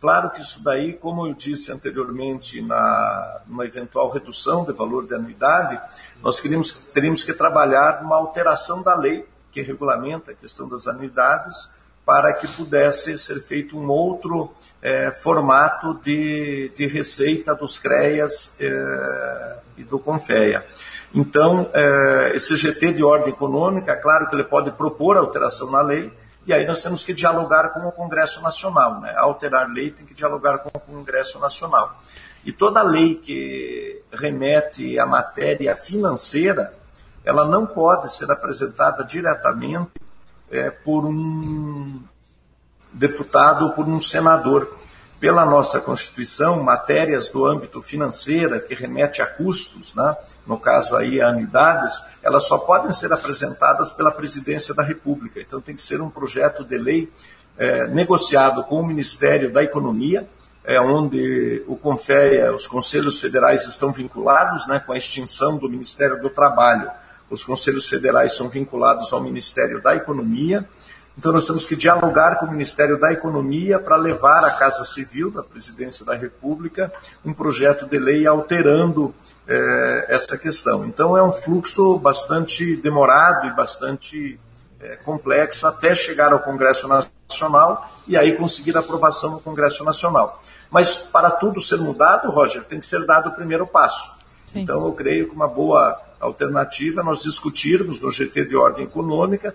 [0.01, 5.15] Claro que isso daí, como eu disse anteriormente, na numa eventual redução de valor de
[5.15, 5.81] anuidade,
[6.23, 11.73] nós queríamos, teríamos que trabalhar uma alteração da lei que regulamenta a questão das anuidades
[12.07, 19.57] para que pudesse ser feito um outro é, formato de, de receita dos CREAS é,
[19.79, 20.65] e do CONFEA.
[21.15, 25.81] Então, é, esse GT de ordem econômica, é claro que ele pode propor alteração na
[25.81, 26.13] lei,
[26.47, 29.01] e aí nós temos que dialogar com o Congresso Nacional.
[29.01, 29.15] Né?
[29.17, 31.97] Alterar lei tem que dialogar com o Congresso Nacional.
[32.45, 36.75] E toda lei que remete à matéria financeira,
[37.25, 39.93] ela não pode ser apresentada diretamente
[40.51, 42.03] é, por um
[42.93, 44.77] deputado ou por um senador.
[45.25, 50.15] Pela nossa Constituição, matérias do âmbito financeiro que remete a custos, né?
[50.47, 55.41] no caso aí a anuidades, elas só podem ser apresentadas pela Presidência da República.
[55.41, 57.11] Então tem que ser um projeto de lei
[57.57, 60.29] é, negociado com o Ministério da Economia,
[60.63, 66.21] é, onde o CONFEA, os conselhos federais estão vinculados né, com a extinção do Ministério
[66.21, 66.91] do Trabalho.
[67.31, 70.69] Os conselhos federais são vinculados ao Ministério da Economia.
[71.17, 75.31] Então, nós temos que dialogar com o Ministério da Economia para levar à Casa Civil
[75.31, 76.93] da Presidência da República
[77.25, 79.15] um projeto de lei alterando
[79.47, 80.85] é, essa questão.
[80.85, 84.41] Então, é um fluxo bastante demorado e bastante
[84.81, 90.43] é, complexo até chegar ao Congresso Nacional e aí conseguir a aprovação no Congresso Nacional.
[90.69, 94.19] Mas, para tudo ser mudado, Roger, tem que ser dado o primeiro passo.
[94.53, 94.61] Sim.
[94.63, 99.55] Então, eu creio que uma boa alternativa é nós discutirmos no GT de ordem econômica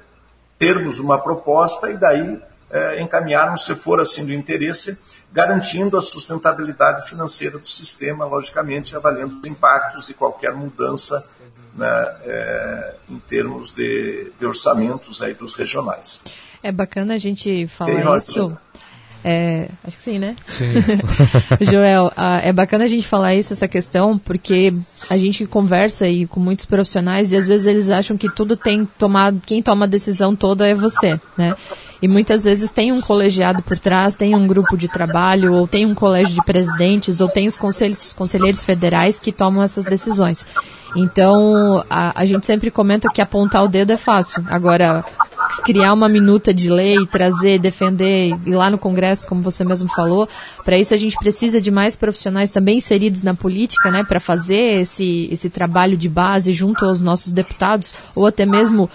[0.60, 7.08] termos uma proposta e daí é, encaminharmos, se for assim do interesse, garantindo a sustentabilidade
[7.08, 11.28] financeira do sistema, logicamente avaliando os impactos e qualquer mudança
[11.76, 16.22] né, é, em termos de, de, orçamentos aí dos regionais.
[16.62, 18.58] É bacana a gente falar isso.
[19.24, 20.36] É, acho que sim, né?
[20.48, 20.66] Sim.
[21.62, 24.74] Joel, é bacana a gente falar isso, essa questão, porque
[25.10, 28.86] a gente conversa aí com muitos profissionais e às vezes eles acham que tudo tem
[28.98, 31.56] tomado, quem toma a decisão toda é você, né?
[32.02, 35.86] E muitas vezes tem um colegiado por trás, tem um grupo de trabalho, ou tem
[35.86, 40.48] um colégio de presidentes, ou tem os conselhos, os conselheiros federais que tomam essas decisões.
[40.96, 44.46] Então, a, a gente sempre comenta que apontar o dedo é fácil.
[44.50, 45.04] Agora,
[45.64, 50.28] criar uma minuta de lei, trazer, defender, ir lá no Congresso, como você mesmo falou.
[50.64, 54.82] Para isso a gente precisa de mais profissionais também inseridos na política, né, para fazer
[54.82, 58.90] esse, esse trabalho de base junto aos nossos deputados, ou até mesmo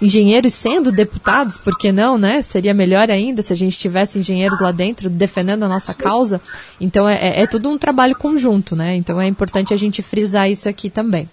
[0.00, 2.42] engenheiros sendo deputados, por que não, né?
[2.42, 6.40] Seria melhor ainda se a gente tivesse engenheiros lá dentro defendendo a nossa causa.
[6.80, 8.96] Então é, é, é tudo um trabalho conjunto, né?
[8.96, 11.28] Então é importante a gente frisar isso aqui também.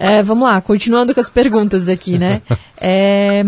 [0.00, 2.40] É, vamos lá, continuando com as perguntas aqui, né?
[2.82, 3.44] É,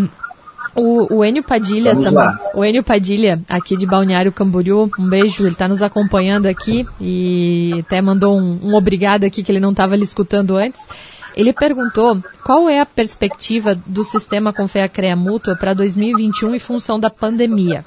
[0.76, 2.12] o, o Enio Padilha também.
[2.12, 2.38] Lá.
[2.54, 7.72] O Enio Padilha, aqui de Balneário Camboriú, um beijo, ele está nos acompanhando aqui e
[7.80, 10.82] até mandou um, um, obrigado aqui que ele não estava lhe escutando antes.
[11.34, 17.08] Ele perguntou qual é a perspectiva do sistema Confea-CREA Mútua para 2021 em função da
[17.08, 17.86] pandemia.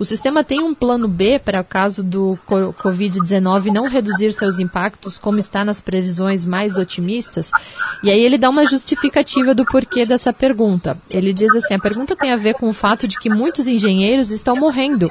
[0.00, 5.18] O sistema tem um plano B para o caso do Covid-19 não reduzir seus impactos,
[5.18, 7.50] como está nas previsões mais otimistas?
[8.02, 10.96] E aí ele dá uma justificativa do porquê dessa pergunta.
[11.10, 14.30] Ele diz assim: a pergunta tem a ver com o fato de que muitos engenheiros
[14.30, 15.06] estão morrendo.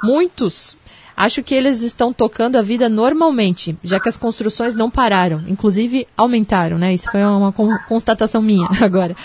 [0.00, 0.76] Muitos.
[1.16, 6.06] Acho que eles estão tocando a vida normalmente, já que as construções não pararam, inclusive
[6.16, 6.94] aumentaram, né?
[6.94, 7.52] Isso foi uma
[7.88, 9.16] constatação minha agora.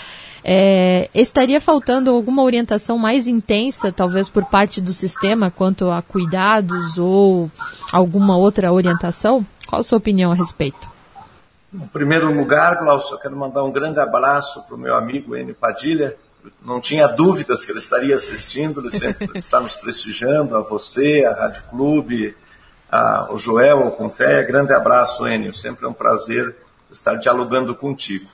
[0.44, 6.98] É, estaria faltando alguma orientação mais intensa, talvez por parte do sistema, quanto a cuidados
[6.98, 7.50] ou
[7.92, 9.46] alguma outra orientação?
[9.66, 10.90] Qual a sua opinião a respeito?
[11.72, 15.54] Em primeiro lugar, Glaucio, eu quero mandar um grande abraço para o meu amigo Enio
[15.54, 16.16] Padilha.
[16.60, 21.32] Não tinha dúvidas que ele estaria assistindo, ele sempre está nos prestigiando, a você, a
[21.32, 22.36] Rádio Clube,
[22.90, 24.42] a, o Joel, o Confé.
[24.42, 25.52] Grande abraço, Enio.
[25.52, 26.54] Sempre é um prazer
[26.90, 28.28] estar dialogando contigo.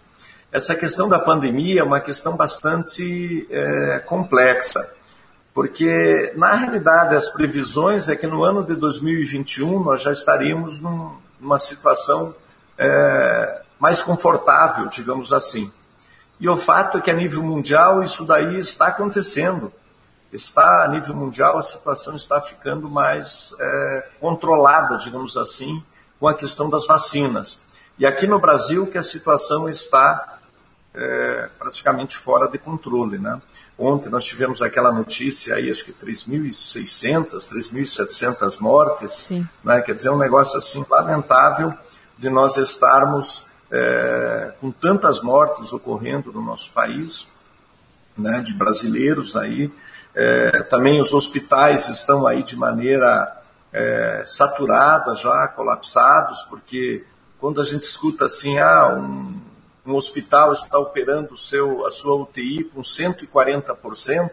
[0.59, 4.81] Essa questão da pandemia é uma questão bastante é, complexa,
[5.55, 11.17] porque, na realidade, as previsões é que no ano de 2021 nós já estaríamos num,
[11.39, 12.35] numa situação
[12.77, 15.73] é, mais confortável, digamos assim.
[16.41, 19.73] E o fato é que, a nível mundial, isso daí está acontecendo.
[20.33, 25.81] Está, a nível mundial, a situação está ficando mais é, controlada, digamos assim,
[26.19, 27.61] com a questão das vacinas.
[27.97, 30.38] E aqui no Brasil que a situação está
[30.99, 33.19] é, praticamente fora de controle.
[33.19, 33.41] Né?
[33.79, 39.31] Ontem nós tivemos aquela notícia aí, acho que 3.600, 3.700 mortes,
[39.63, 39.81] né?
[39.81, 41.73] quer dizer, um negócio assim lamentável
[42.19, 47.33] de nós estarmos é, com tantas mortes ocorrendo no nosso país,
[48.17, 49.73] né, de brasileiros aí.
[50.15, 53.41] É, também os hospitais estão aí de maneira
[53.73, 57.05] é, saturada já, colapsados, porque
[57.39, 59.41] quando a gente escuta assim, ah, um,
[59.89, 64.31] um hospital está operando seu, a sua UTI com 140%,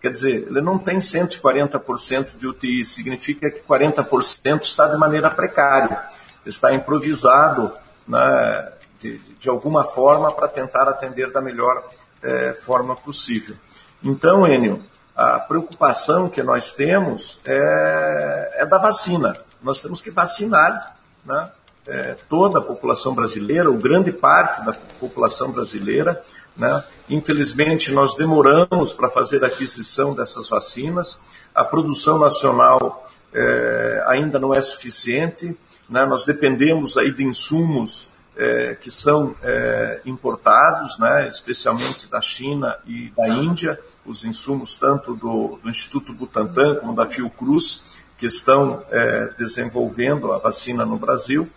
[0.00, 6.02] quer dizer, ele não tem 140% de UTI, significa que 40% está de maneira precária,
[6.44, 7.72] está improvisado
[8.06, 11.88] né, de, de alguma forma para tentar atender da melhor
[12.22, 13.56] é, forma possível.
[14.02, 14.84] Então, Enio,
[15.16, 19.34] a preocupação que nós temos é, é da vacina.
[19.62, 21.50] Nós temos que vacinar, né?
[21.86, 26.22] É, toda a população brasileira, ou grande parte da população brasileira.
[26.56, 26.84] Né?
[27.08, 31.18] Infelizmente, nós demoramos para fazer a aquisição dessas vacinas,
[31.54, 35.56] a produção nacional é, ainda não é suficiente,
[35.88, 36.04] né?
[36.04, 43.12] nós dependemos aí de insumos é, que são é, importados, né, especialmente da China e
[43.16, 49.34] da Índia, os insumos tanto do, do Instituto Butantan como da Fiocruz, que estão é,
[49.36, 51.50] desenvolvendo a vacina no Brasil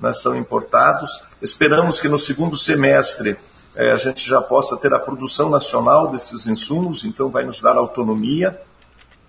[0.00, 1.10] né, são importados.
[1.42, 3.36] Esperamos que no segundo semestre
[3.74, 7.76] eh, a gente já possa ter a produção nacional desses insumos, então vai nos dar
[7.76, 8.60] autonomia.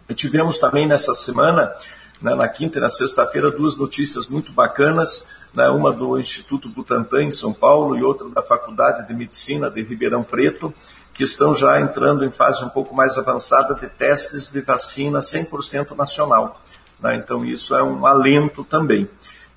[0.07, 1.73] E tivemos também nessa semana,
[2.21, 7.23] né, na quinta e na sexta-feira, duas notícias muito bacanas, né, uma do Instituto Butantan
[7.23, 10.73] em São Paulo e outra da Faculdade de Medicina de Ribeirão Preto,
[11.13, 15.95] que estão já entrando em fase um pouco mais avançada de testes de vacina 100%
[15.95, 16.61] nacional.
[16.99, 19.07] Né, então isso é um alento também.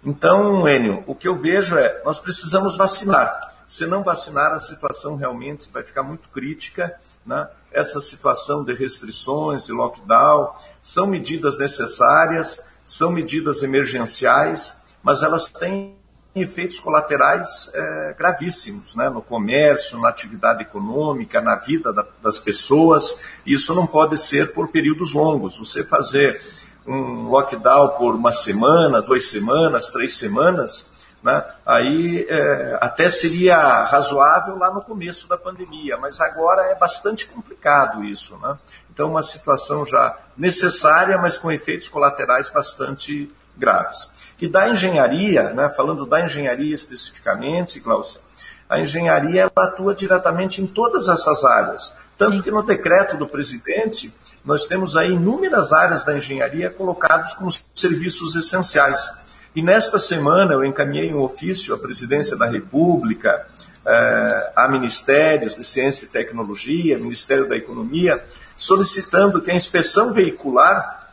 [0.05, 3.53] Então, Enio, o que eu vejo é, nós precisamos vacinar.
[3.67, 6.95] Se não vacinar, a situação realmente vai ficar muito crítica.
[7.25, 7.49] Né?
[7.71, 15.97] Essa situação de restrições, de lockdown, são medidas necessárias, são medidas emergenciais, mas elas têm
[16.35, 19.09] efeitos colaterais é, gravíssimos né?
[19.09, 23.25] no comércio, na atividade econômica, na vida da, das pessoas.
[23.47, 25.59] Isso não pode ser por períodos longos.
[25.59, 26.41] Você fazer
[26.87, 31.45] um lockdown por uma semana, duas semanas, três semanas, né?
[31.65, 38.03] aí é, até seria razoável lá no começo da pandemia, mas agora é bastante complicado
[38.03, 38.37] isso.
[38.39, 38.59] Né?
[38.93, 44.23] Então, uma situação já necessária, mas com efeitos colaterais bastante graves.
[44.41, 48.21] E da engenharia, né, falando da engenharia especificamente, Glaucia,
[48.69, 52.01] a engenharia ela atua diretamente em todas essas áreas.
[52.17, 54.13] Tanto que no decreto do presidente
[54.45, 59.23] nós temos aí inúmeras áreas da engenharia colocadas como serviços essenciais.
[59.55, 63.47] E nesta semana eu encaminhei um ofício à Presidência da República,
[63.87, 68.25] eh, a Ministérios de Ciência e Tecnologia, Ministério da Economia,
[68.57, 71.11] solicitando que a inspeção veicular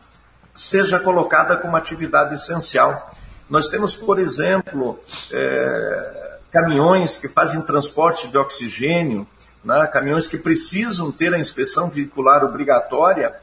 [0.54, 3.12] seja colocada como atividade essencial.
[3.50, 5.00] Nós temos, por exemplo,
[5.32, 9.28] eh, caminhões que fazem transporte de oxigênio,
[9.64, 13.34] né, caminhões que precisam ter a inspeção veicular obrigatória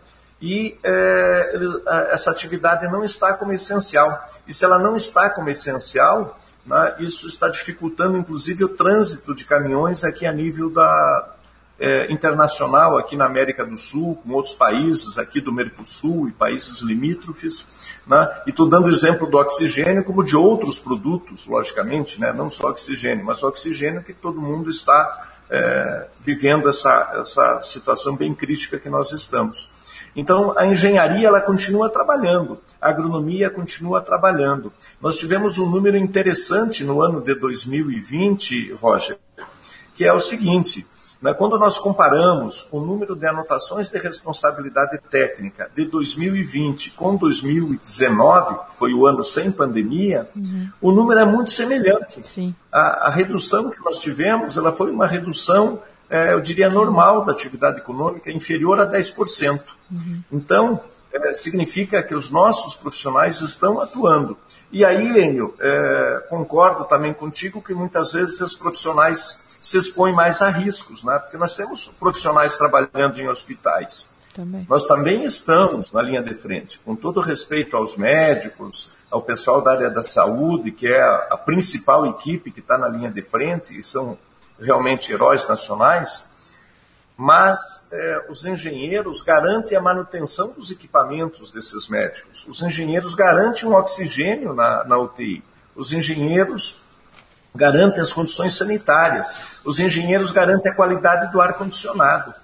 [0.41, 1.53] e é,
[2.11, 4.11] essa atividade não está como essencial.
[4.47, 9.45] E se ela não está como essencial, né, isso está dificultando inclusive o trânsito de
[9.45, 11.37] caminhões aqui a nível da,
[11.79, 16.81] é, internacional aqui na América do Sul, com outros países aqui do Mercosul e países
[16.81, 17.91] limítrofes.
[18.07, 18.43] Né?
[18.47, 22.33] E estou dando exemplo do oxigênio como de outros produtos, logicamente, né?
[22.33, 28.35] não só oxigênio, mas oxigênio que todo mundo está é, vivendo essa, essa situação bem
[28.35, 29.69] crítica que nós estamos.
[30.17, 34.73] Então, a engenharia ela continua trabalhando, a agronomia continua trabalhando.
[35.01, 39.19] Nós tivemos um número interessante no ano de 2020, Roger,
[39.95, 40.87] que é o seguinte:
[41.35, 48.75] quando nós comparamos o número de anotações de responsabilidade técnica de 2020 com 2019, que
[48.75, 50.69] foi o ano sem pandemia, uhum.
[50.81, 52.23] o número é muito semelhante.
[52.73, 57.33] A, a, redução que nós tivemos ela foi uma redução é, eu diria, normal da
[57.33, 59.61] atividade econômica, inferior a 10%.
[59.91, 60.23] Uhum.
[60.31, 60.81] Então,
[61.13, 64.37] é, significa que os nossos profissionais estão atuando.
[64.71, 70.41] E aí, Enio, é, concordo também contigo que muitas vezes esses profissionais se expõem mais
[70.41, 71.19] a riscos, né?
[71.19, 74.09] porque nós temos profissionais trabalhando em hospitais.
[74.33, 74.65] Também.
[74.69, 79.73] Nós também estamos na linha de frente, com todo respeito aos médicos, ao pessoal da
[79.73, 83.77] área da saúde, que é a, a principal equipe que está na linha de frente,
[83.77, 84.17] e são
[84.61, 86.31] realmente heróis nacionais,
[87.17, 92.47] mas é, os engenheiros garantem a manutenção dos equipamentos desses médicos.
[92.47, 95.43] Os engenheiros garantem um oxigênio na, na UTI.
[95.75, 96.86] Os engenheiros
[97.57, 99.61] garantem as condições sanitárias.
[99.65, 102.35] Os engenheiros garantem a qualidade do ar-condicionado.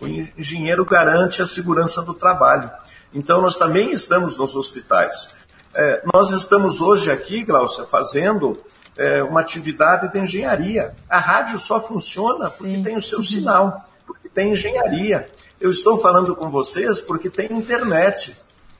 [0.00, 2.70] O engenheiro garante a segurança do trabalho.
[3.12, 5.34] Então, nós também estamos nos hospitais.
[5.74, 8.62] É, nós estamos hoje aqui, Glaucia, fazendo
[8.96, 10.94] é, uma atividade de engenharia.
[11.08, 12.82] A rádio só funciona porque Sim.
[12.82, 13.24] tem o seu uhum.
[13.24, 15.28] sinal, porque tem engenharia.
[15.60, 18.36] Eu estou falando com vocês porque tem internet.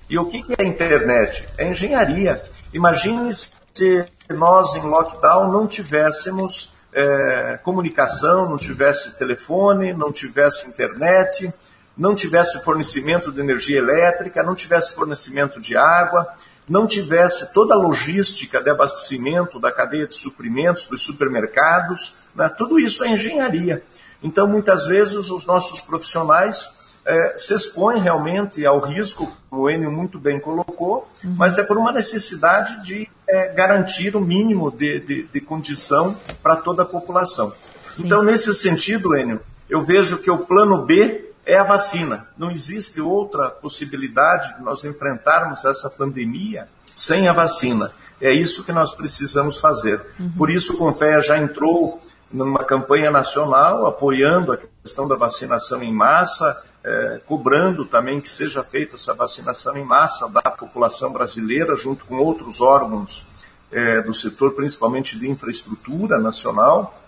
[0.09, 1.47] E o que é internet?
[1.57, 2.43] É engenharia.
[2.75, 11.53] Imagine se nós em lockdown não tivéssemos é, comunicação, não tivesse telefone, não tivesse internet,
[11.97, 16.27] não tivesse fornecimento de energia elétrica, não tivesse fornecimento de água,
[16.69, 22.49] não tivesse toda a logística de abastecimento da cadeia de suprimentos dos supermercados, né?
[22.49, 23.83] tudo isso é engenharia.
[24.23, 29.91] Então, muitas vezes, os nossos profissionais é, se expõem realmente ao risco, como o Enio
[29.91, 31.35] muito bem colocou, uhum.
[31.37, 36.57] mas é por uma necessidade de é, garantir o mínimo de, de, de condição para
[36.57, 37.53] toda a população.
[37.91, 38.05] Sim.
[38.05, 42.29] Então, nesse sentido, Enio, eu vejo que o plano B é a vacina.
[42.39, 47.91] Não existe outra possibilidade de nós enfrentarmos essa pandemia sem a vacina.
[48.21, 50.01] É isso que nós precisamos fazer.
[50.21, 50.31] Uhum.
[50.37, 52.01] Por isso, o Confea já entrou
[52.33, 58.63] numa campanha nacional apoiando a questão da vacinação em massa, é, cobrando também que seja
[58.65, 63.27] feita essa vacinação em massa da população brasileira, junto com outros órgãos
[63.71, 66.99] é, do setor, principalmente de infraestrutura nacional.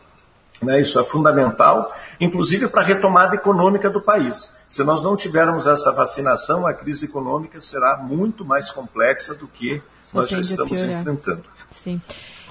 [0.63, 4.63] Né, isso é fundamental, inclusive para a retomada econômica do país.
[4.69, 9.83] Se nós não tivermos essa vacinação, a crise econômica será muito mais complexa do que
[10.01, 11.43] Só nós já estamos enfrentando.
[11.71, 12.01] Sim.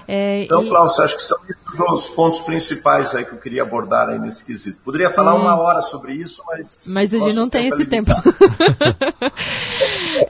[0.06, 0.68] É, então, e...
[0.68, 4.44] Klaus, acho que são esses os pontos principais aí que eu queria abordar aí nesse
[4.44, 4.80] quesito.
[4.84, 5.60] Poderia falar uma hum.
[5.60, 6.86] hora sobre isso, mas.
[6.88, 8.10] Mas a gente não tem esse tempo.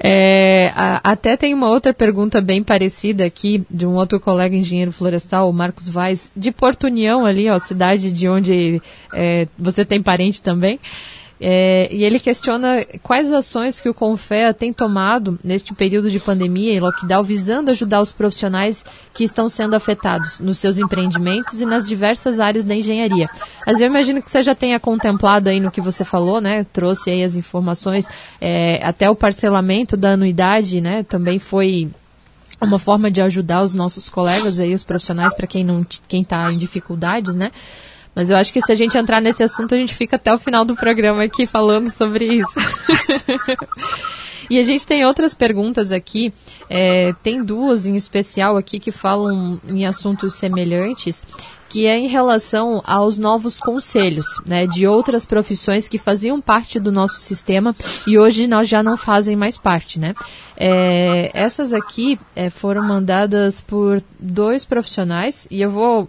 [0.00, 4.92] é, a, até tem uma outra pergunta bem parecida aqui, de um outro colega engenheiro
[4.92, 8.80] florestal, o Marcos Vaz, de Porto União, ali, ó, cidade de onde
[9.12, 10.80] é, você tem parente também.
[11.40, 16.72] É, e ele questiona quais ações que o Confea tem tomado neste período de pandemia
[16.72, 21.88] e lockdown visando ajudar os profissionais que estão sendo afetados nos seus empreendimentos e nas
[21.88, 23.28] diversas áreas da engenharia.
[23.66, 26.64] Mas eu imagino que você já tenha contemplado aí no que você falou, né?
[26.72, 28.08] Trouxe aí as informações,
[28.40, 31.02] é, até o parcelamento da anuidade, né?
[31.02, 31.90] Também foi
[32.60, 36.50] uma forma de ajudar os nossos colegas aí, os profissionais, para quem não quem está
[36.52, 37.50] em dificuldades, né?
[38.14, 40.38] Mas eu acho que se a gente entrar nesse assunto, a gente fica até o
[40.38, 42.58] final do programa aqui falando sobre isso.
[44.48, 46.32] e a gente tem outras perguntas aqui.
[46.70, 51.22] É, tem duas em especial aqui que falam em assuntos semelhantes
[51.74, 56.92] que é em relação aos novos conselhos, né, de outras profissões que faziam parte do
[56.92, 57.74] nosso sistema
[58.06, 60.14] e hoje nós já não fazem mais parte, né.
[60.56, 66.08] É, essas aqui é, foram mandadas por dois profissionais e eu vou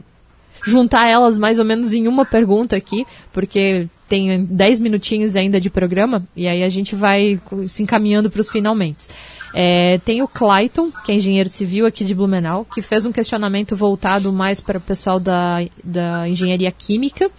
[0.66, 5.70] juntar elas mais ou menos em uma pergunta aqui, porque tem 10 minutinhos ainda de
[5.70, 9.08] programa, e aí a gente vai se encaminhando para os finalmente.
[9.54, 13.76] É, tem o Clayton, que é engenheiro civil aqui de Blumenau, que fez um questionamento
[13.76, 17.32] voltado mais para o pessoal da, da engenharia química,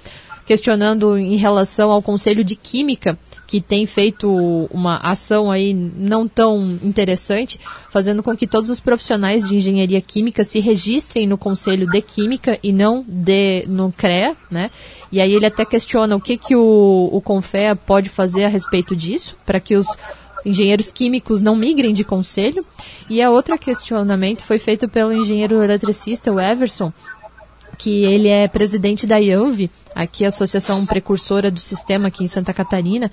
[0.46, 4.28] questionando em relação ao Conselho de Química, que tem feito
[4.70, 10.42] uma ação aí não tão interessante, fazendo com que todos os profissionais de engenharia química
[10.44, 14.70] se registrem no Conselho de Química e não de, no CREA, né?
[15.12, 18.96] E aí ele até questiona o que, que o, o CONFEA pode fazer a respeito
[18.96, 19.86] disso, para que os
[20.44, 22.64] engenheiros químicos não migrem de conselho.
[23.10, 26.92] E a outro questionamento foi feito pelo engenheiro eletricista, o Everson,
[27.78, 32.52] que ele é presidente da IANV, aqui a Associação Precursora do Sistema aqui em Santa
[32.52, 33.10] Catarina,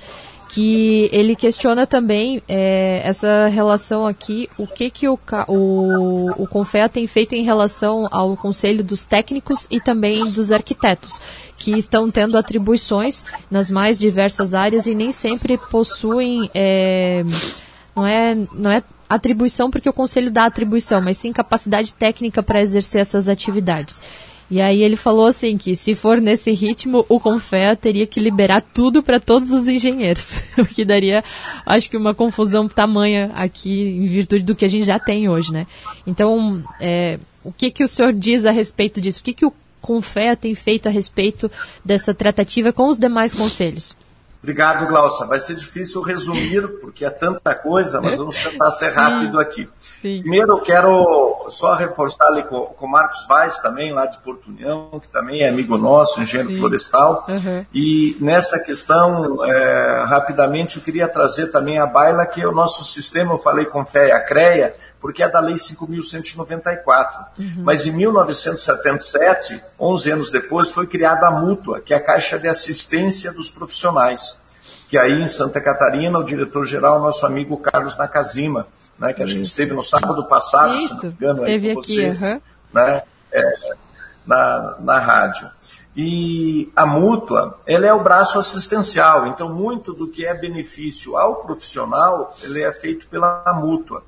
[0.53, 6.87] que ele questiona também é, essa relação aqui, o que, que o, o, o Confea
[6.87, 11.19] tem feito em relação ao Conselho dos Técnicos e também dos Arquitetos,
[11.57, 17.23] que estão tendo atribuições nas mais diversas áreas e nem sempre possuem, é,
[17.95, 22.61] não, é, não é atribuição porque o Conselho dá atribuição, mas sim capacidade técnica para
[22.61, 24.03] exercer essas atividades.
[24.49, 28.61] E aí ele falou assim que se for nesse ritmo, o Confea teria que liberar
[28.61, 31.23] tudo para todos os engenheiros, o que daria,
[31.65, 35.51] acho que uma confusão tamanha aqui em virtude do que a gente já tem hoje,
[35.51, 35.65] né?
[36.05, 39.19] Então, é, o que que o senhor diz a respeito disso?
[39.19, 41.51] O que que o Confea tem feito a respeito
[41.83, 43.95] dessa tratativa com os demais conselhos?
[44.43, 45.25] Obrigado, Glaucia.
[45.25, 49.69] Vai ser difícil resumir, porque é tanta coisa, mas vamos tentar ser rápido aqui.
[49.77, 50.19] Sim.
[50.19, 54.99] Primeiro, eu quero só reforçar ali com o Marcos Vaz, também, lá de Porto União,
[55.01, 56.57] que também é amigo nosso, engenheiro Sim.
[56.57, 57.25] florestal.
[57.29, 57.65] Uhum.
[57.73, 62.83] E nessa questão, é, rapidamente, eu queria trazer também a baila que é o nosso
[62.83, 67.25] sistema, eu falei com fé e a CREA, porque é da Lei 5.194.
[67.37, 67.63] Uhum.
[67.65, 72.47] Mas em 1977, 11 anos depois, foi criada a Mútua, que é a Caixa de
[72.47, 74.41] Assistência dos Profissionais.
[74.87, 78.65] Que aí em Santa Catarina, o diretor-geral, nosso amigo Carlos Nakazima,
[78.97, 80.87] né, que a gente esteve no sábado passado, Isso.
[80.87, 82.41] se não me engano, aí com vocês, aqui, uhum.
[82.71, 83.01] né,
[83.33, 83.43] é,
[84.25, 85.49] na, na rádio.
[85.97, 91.41] E a mútua, ela é o braço assistencial, então muito do que é benefício ao
[91.41, 94.01] profissional, ele é feito pela mútua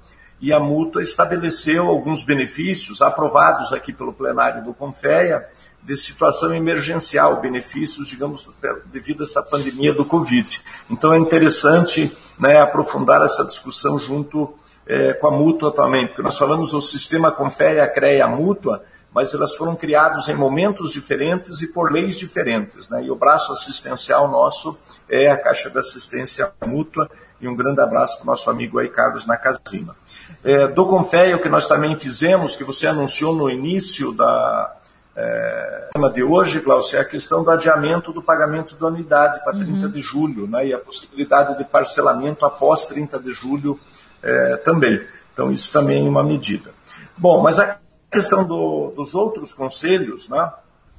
[0.45, 5.43] e a mútua estabeleceu alguns benefícios aprovados aqui pelo plenário do Confeia
[5.81, 8.47] de situação emergencial, benefícios, digamos,
[8.85, 10.61] devido a essa pandemia do Covid.
[10.87, 14.53] Então é interessante né, aprofundar essa discussão junto
[14.85, 19.55] é, com a mútua também, porque nós falamos o sistema Confeia, CREA, mútua, mas elas
[19.55, 22.87] foram criadas em momentos diferentes e por leis diferentes.
[22.89, 23.05] Né?
[23.05, 24.77] E o braço assistencial nosso
[25.09, 28.89] é a Caixa de Assistência Mútua, e um grande abraço para o nosso amigo aí,
[28.89, 29.95] Carlos Nakazima.
[30.43, 34.75] É, do Confeia, o que nós também fizemos, que você anunciou no início da
[35.15, 39.71] é, de hoje, Glaucio, é a questão do adiamento do pagamento da unidade para 30
[39.71, 39.91] uhum.
[39.91, 43.79] de julho, né, e a possibilidade de parcelamento após 30 de julho
[44.21, 45.01] é, também.
[45.33, 46.73] Então, isso também é uma medida.
[47.17, 47.79] Bom, mas a
[48.11, 50.51] questão do, dos outros conselhos, né,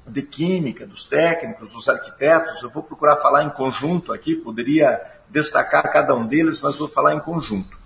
[0.07, 4.99] de química, dos técnicos, dos arquitetos, eu vou procurar falar em conjunto aqui, poderia
[5.29, 7.76] destacar cada um deles, mas vou falar em conjunto.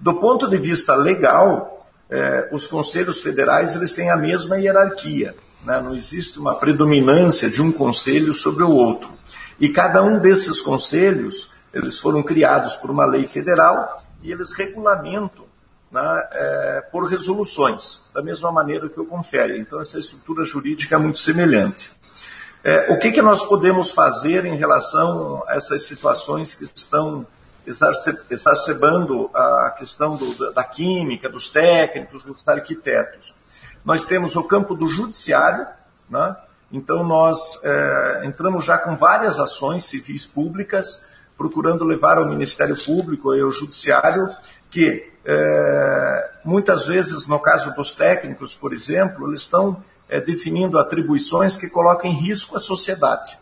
[0.00, 5.34] Do ponto de vista legal, eh, os conselhos federais eles têm a mesma hierarquia.
[5.64, 5.80] Né?
[5.80, 9.10] Não existe uma predominância de um conselho sobre o outro.
[9.58, 15.44] E cada um desses conselhos, eles foram criados por uma lei federal e eles regulamentam
[15.90, 19.58] né, é, por resoluções, da mesma maneira que o confere.
[19.58, 21.90] Então, essa estrutura jurídica é muito semelhante.
[22.62, 27.26] É, o que, que nós podemos fazer em relação a essas situações que estão
[27.66, 33.34] exacerbando a questão do, da química, dos técnicos, dos arquitetos.
[33.84, 35.66] Nós temos o campo do judiciário,
[36.08, 36.36] né?
[36.72, 43.34] então nós é, entramos já com várias ações civis públicas, procurando levar ao Ministério Público
[43.34, 44.26] e ao Judiciário
[44.70, 51.56] que é, muitas vezes, no caso dos técnicos, por exemplo, eles estão é, definindo atribuições
[51.56, 53.36] que colocam em risco a sociedade,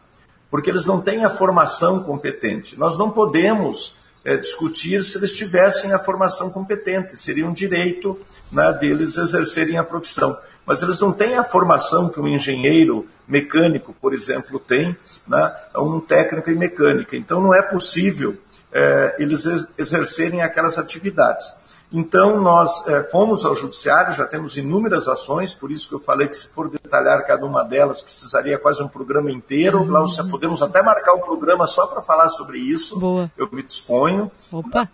[0.51, 2.79] porque eles não têm a formação competente.
[2.79, 8.19] Nós não podemos é, discutir se eles tivessem a formação competente, seria um direito
[8.51, 10.37] né, deles exercerem a profissão.
[10.67, 14.97] Mas eles não têm a formação que um engenheiro mecânico, por exemplo, tem,
[15.27, 17.17] né, um técnico em mecânica.
[17.17, 18.37] Então não é possível
[18.73, 19.47] é, eles
[19.77, 21.64] exercerem aquelas atividades.
[21.97, 26.27] Então, nós é, fomos ao judiciário, já temos inúmeras ações, por isso que eu falei
[26.27, 29.79] que se for detalhar cada uma delas, precisaria quase um programa inteiro.
[29.79, 29.87] Uhum.
[29.87, 32.99] Glaucia, podemos até marcar um programa só para falar sobre isso.
[32.99, 33.31] Boa.
[33.37, 34.29] Eu me disponho.
[34.51, 34.91] Opa,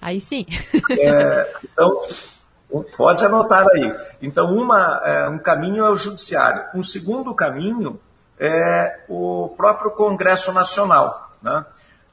[0.00, 0.46] aí sim.
[0.90, 2.00] É, então,
[2.96, 3.94] pode anotar aí.
[4.22, 6.64] Então, uma, é, um caminho é o judiciário.
[6.74, 8.00] Um segundo caminho
[8.40, 11.30] é o próprio Congresso Nacional.
[11.42, 11.66] Né?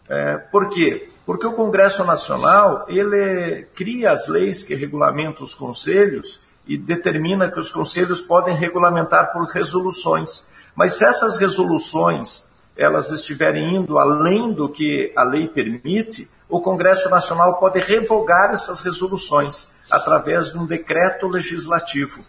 [0.09, 1.09] É, por quê?
[1.25, 7.59] Porque o Congresso Nacional ele cria as leis que regulamentam os conselhos e determina que
[7.59, 10.51] os conselhos podem regulamentar por resoluções.
[10.75, 17.09] Mas se essas resoluções elas estiverem indo além do que a lei permite, o Congresso
[17.09, 22.23] Nacional pode revogar essas resoluções através de um decreto legislativo.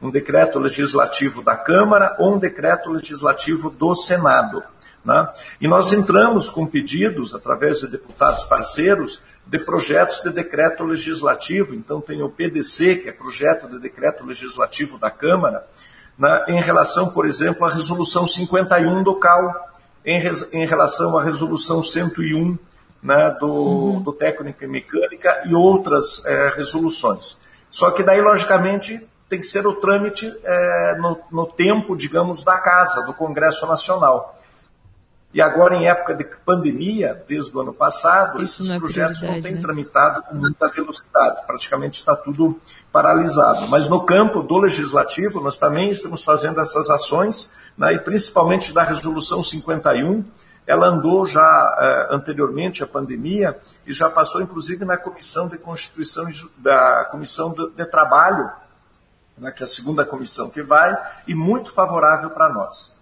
[0.00, 4.62] Um decreto legislativo da Câmara ou um decreto legislativo do Senado.
[5.04, 5.28] Né?
[5.60, 11.74] E nós entramos com pedidos, através de deputados parceiros, de projetos de decreto legislativo.
[11.74, 15.66] Então, tem o PDC, que é projeto de decreto legislativo da Câmara,
[16.18, 19.54] né, em relação, por exemplo, à resolução 51 do CAL,
[20.04, 20.20] em,
[20.52, 22.58] em relação à resolução 101
[23.02, 24.02] né, do, uhum.
[24.02, 27.38] do técnico e mecânica e outras é, resoluções.
[27.70, 32.58] Só que daí, logicamente, tem que ser o trâmite é, no, no tempo, digamos, da
[32.58, 34.37] casa, do Congresso Nacional.
[35.32, 39.42] E agora, em época de pandemia, desde o ano passado, Isso esses é projetos não
[39.42, 39.60] têm né?
[39.60, 42.58] tramitado com muita velocidade, praticamente está tudo
[42.90, 43.68] paralisado.
[43.68, 48.82] Mas no campo do legislativo, nós também estamos fazendo essas ações, né, e principalmente da
[48.82, 50.24] Resolução 51,
[50.66, 56.24] ela andou já eh, anteriormente à pandemia e já passou, inclusive, na Comissão de Constituição
[56.58, 58.50] da Comissão de, de Trabalho,
[59.36, 62.97] né, que é a segunda comissão que vai, e muito favorável para nós.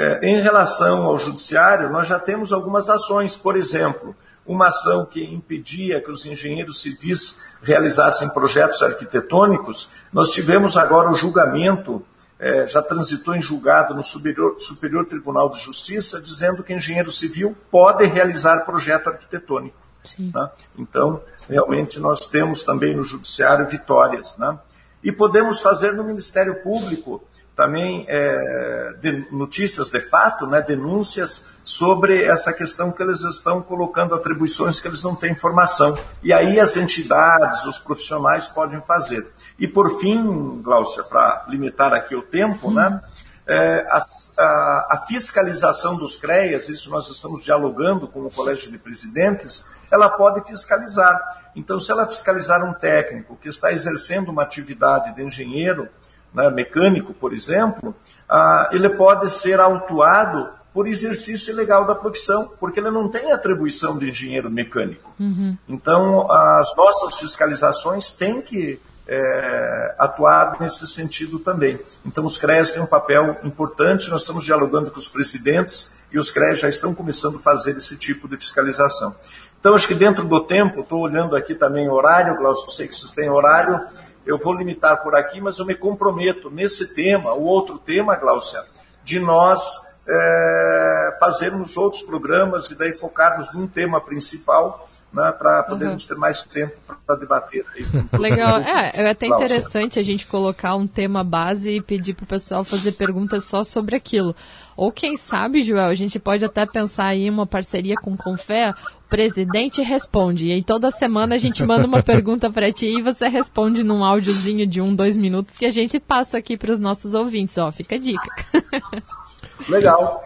[0.00, 4.14] É, em relação ao judiciário, nós já temos algumas ações, por exemplo,
[4.46, 11.16] uma ação que impedia que os engenheiros civis realizassem projetos arquitetônicos, nós tivemos agora o
[11.16, 12.00] julgamento,
[12.38, 17.56] é, já transitou em julgado no Superior, Superior Tribunal de Justiça, dizendo que engenheiro civil
[17.68, 19.76] pode realizar projeto arquitetônico.
[20.16, 20.48] Né?
[20.78, 24.38] Então, realmente, nós temos também no Judiciário vitórias.
[24.38, 24.56] Né?
[25.02, 27.20] E podemos fazer no Ministério Público
[27.58, 34.14] também é, de, notícias de fato, né, denúncias sobre essa questão que eles estão colocando
[34.14, 35.98] atribuições que eles não têm informação.
[36.22, 39.26] E aí as entidades, os profissionais podem fazer.
[39.58, 43.00] E por fim, Glaucia, para limitar aqui o tempo, né, uhum.
[43.48, 43.98] é, a,
[44.38, 50.08] a, a, fiscalização dos CREAS, isso nós estamos dialogando com o Colégio de Presidentes, ela
[50.08, 51.50] pode fiscalizar.
[51.56, 55.88] Então, se ela fiscalizar um técnico que está exercendo uma atividade de engenheiro,
[56.32, 57.94] né, mecânico, por exemplo,
[58.28, 63.98] ah, ele pode ser autuado por exercício ilegal da profissão, porque ele não tem atribuição
[63.98, 65.12] de engenheiro mecânico.
[65.18, 65.56] Uhum.
[65.68, 71.80] Então, as nossas fiscalizações têm que é, atuar nesse sentido também.
[72.04, 76.30] Então, os CREAs têm um papel importante, nós estamos dialogando com os presidentes e os
[76.30, 79.16] CREAs já estão começando a fazer esse tipo de fiscalização.
[79.58, 82.94] Então, acho que dentro do tempo, estou olhando aqui também o horário, Glaucio, sei que
[82.94, 83.80] vocês têm horário,
[84.28, 88.62] eu vou limitar por aqui, mas eu me comprometo nesse tema, o outro tema, Glaucia,
[89.02, 96.02] de nós é, fazermos outros programas e daí focarmos num tema principal né, para podermos
[96.02, 96.14] uhum.
[96.14, 97.64] ter mais tempo para debater.
[97.74, 97.84] Aí.
[98.18, 98.58] Legal.
[98.68, 102.64] É, é até interessante a gente colocar um tema base e pedir para o pessoal
[102.64, 104.34] fazer perguntas só sobre aquilo.
[104.76, 108.16] Ou quem sabe, Joel, a gente pode até pensar aí em uma parceria com o
[108.16, 110.46] Confé, o presidente responde.
[110.46, 114.04] E aí toda semana a gente manda uma pergunta para ti e você responde num
[114.04, 117.56] áudiozinho de um, dois minutos que a gente passa aqui para os nossos ouvintes.
[117.58, 118.30] Ó, fica a dica.
[119.68, 120.22] Legal.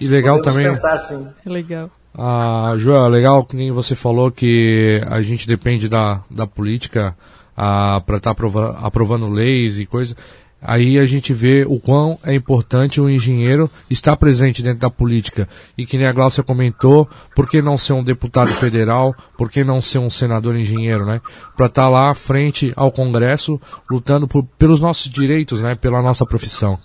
[0.00, 0.70] E legal Podemos também.
[0.70, 1.28] Pensar assim.
[1.44, 1.90] Legal.
[2.16, 7.16] Ah, Joel, legal que você falou que a gente depende da, da política
[7.56, 10.16] ah, para estar tá aprova aprovando leis e coisas.
[10.62, 15.48] Aí a gente vê o quão é importante o engenheiro estar presente dentro da política.
[15.76, 19.14] E que nem a Glaucia comentou, por que não ser um deputado federal?
[19.38, 21.22] Por que não ser um senador engenheiro, né?
[21.56, 23.58] Para estar tá lá frente ao Congresso,
[23.90, 25.74] lutando por, pelos nossos direitos, né?
[25.74, 26.78] Pela nossa profissão.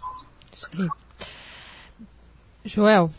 [0.53, 0.87] Sim.
[2.65, 3.11] Joel,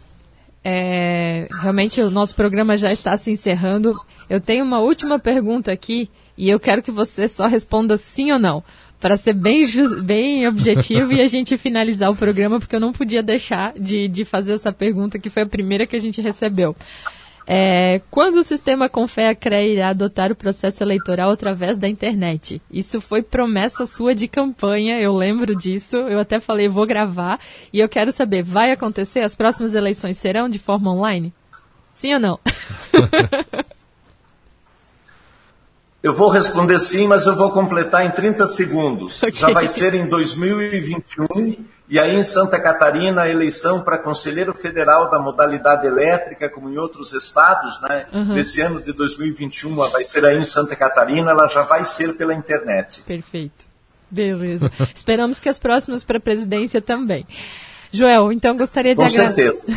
[0.65, 3.95] é, realmente o nosso programa já está se encerrando.
[4.29, 8.39] Eu tenho uma última pergunta aqui e eu quero que você só responda sim ou
[8.39, 8.65] não.
[8.99, 9.65] Para ser bem,
[10.03, 14.25] bem objetivo e a gente finalizar o programa, porque eu não podia deixar de, de
[14.25, 16.75] fazer essa pergunta, que foi a primeira que a gente recebeu.
[17.47, 22.61] É, quando o sistema Confea-CRE irá adotar o processo eleitoral através da internet?
[22.71, 25.97] Isso foi promessa sua de campanha, eu lembro disso.
[25.97, 27.39] Eu até falei, vou gravar.
[27.73, 29.21] E eu quero saber, vai acontecer?
[29.21, 31.33] As próximas eleições serão de forma online?
[31.95, 32.41] Sim ou não?
[36.03, 39.21] Eu vou responder sim, mas eu vou completar em 30 segundos.
[39.21, 39.33] Okay.
[39.33, 45.09] Já vai ser em 2021 e aí em Santa Catarina a eleição para conselheiro federal
[45.09, 48.07] da modalidade elétrica, como em outros estados, né?
[48.13, 48.35] Uhum.
[48.35, 52.35] Nesse ano de 2021 vai ser aí em Santa Catarina, ela já vai ser pela
[52.35, 53.03] internet.
[53.03, 53.65] Perfeito.
[54.11, 54.71] Beleza.
[54.95, 57.27] Esperamos que as próximas para a presidência também.
[57.93, 59.03] Joel, então gostaria de.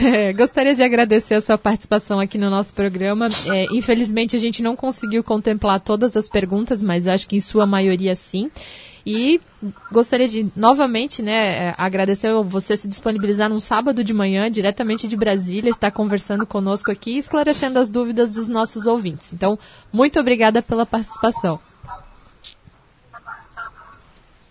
[0.03, 3.29] É, gostaria de agradecer a sua participação aqui no nosso programa.
[3.47, 7.65] É, infelizmente a gente não conseguiu contemplar todas as perguntas, mas acho que em sua
[7.65, 8.51] maioria sim.
[9.05, 9.39] E
[9.91, 15.15] gostaria de novamente né, é, agradecer você se disponibilizar num sábado de manhã, diretamente de
[15.15, 19.33] Brasília, estar conversando conosco aqui e esclarecendo as dúvidas dos nossos ouvintes.
[19.33, 19.57] Então,
[19.91, 21.59] muito obrigada pela participação.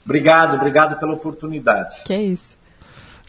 [0.04, 2.02] Obrigado, obrigado pela oportunidade.
[2.06, 2.56] Que é isso.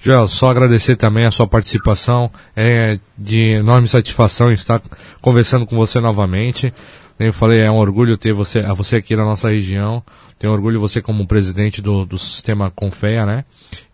[0.02, 2.32] Joel, só agradecer também a sua participação.
[2.56, 4.82] É de enorme satisfação estar
[5.20, 6.74] conversando com você novamente.
[7.20, 10.02] Eu falei, é um orgulho ter você, você aqui na nossa região.
[10.40, 13.46] Tenho orgulho você como presidente do, do sistema Confea, né?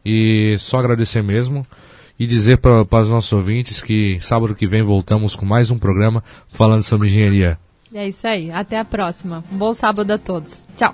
[0.05, 1.65] E só agradecer mesmo
[2.19, 6.23] e dizer para os nossos ouvintes que sábado que vem voltamos com mais um programa
[6.47, 7.57] falando sobre engenharia.
[7.93, 8.51] É isso aí.
[8.51, 9.43] Até a próxima.
[9.51, 10.61] Um bom sábado a todos.
[10.77, 10.93] Tchau.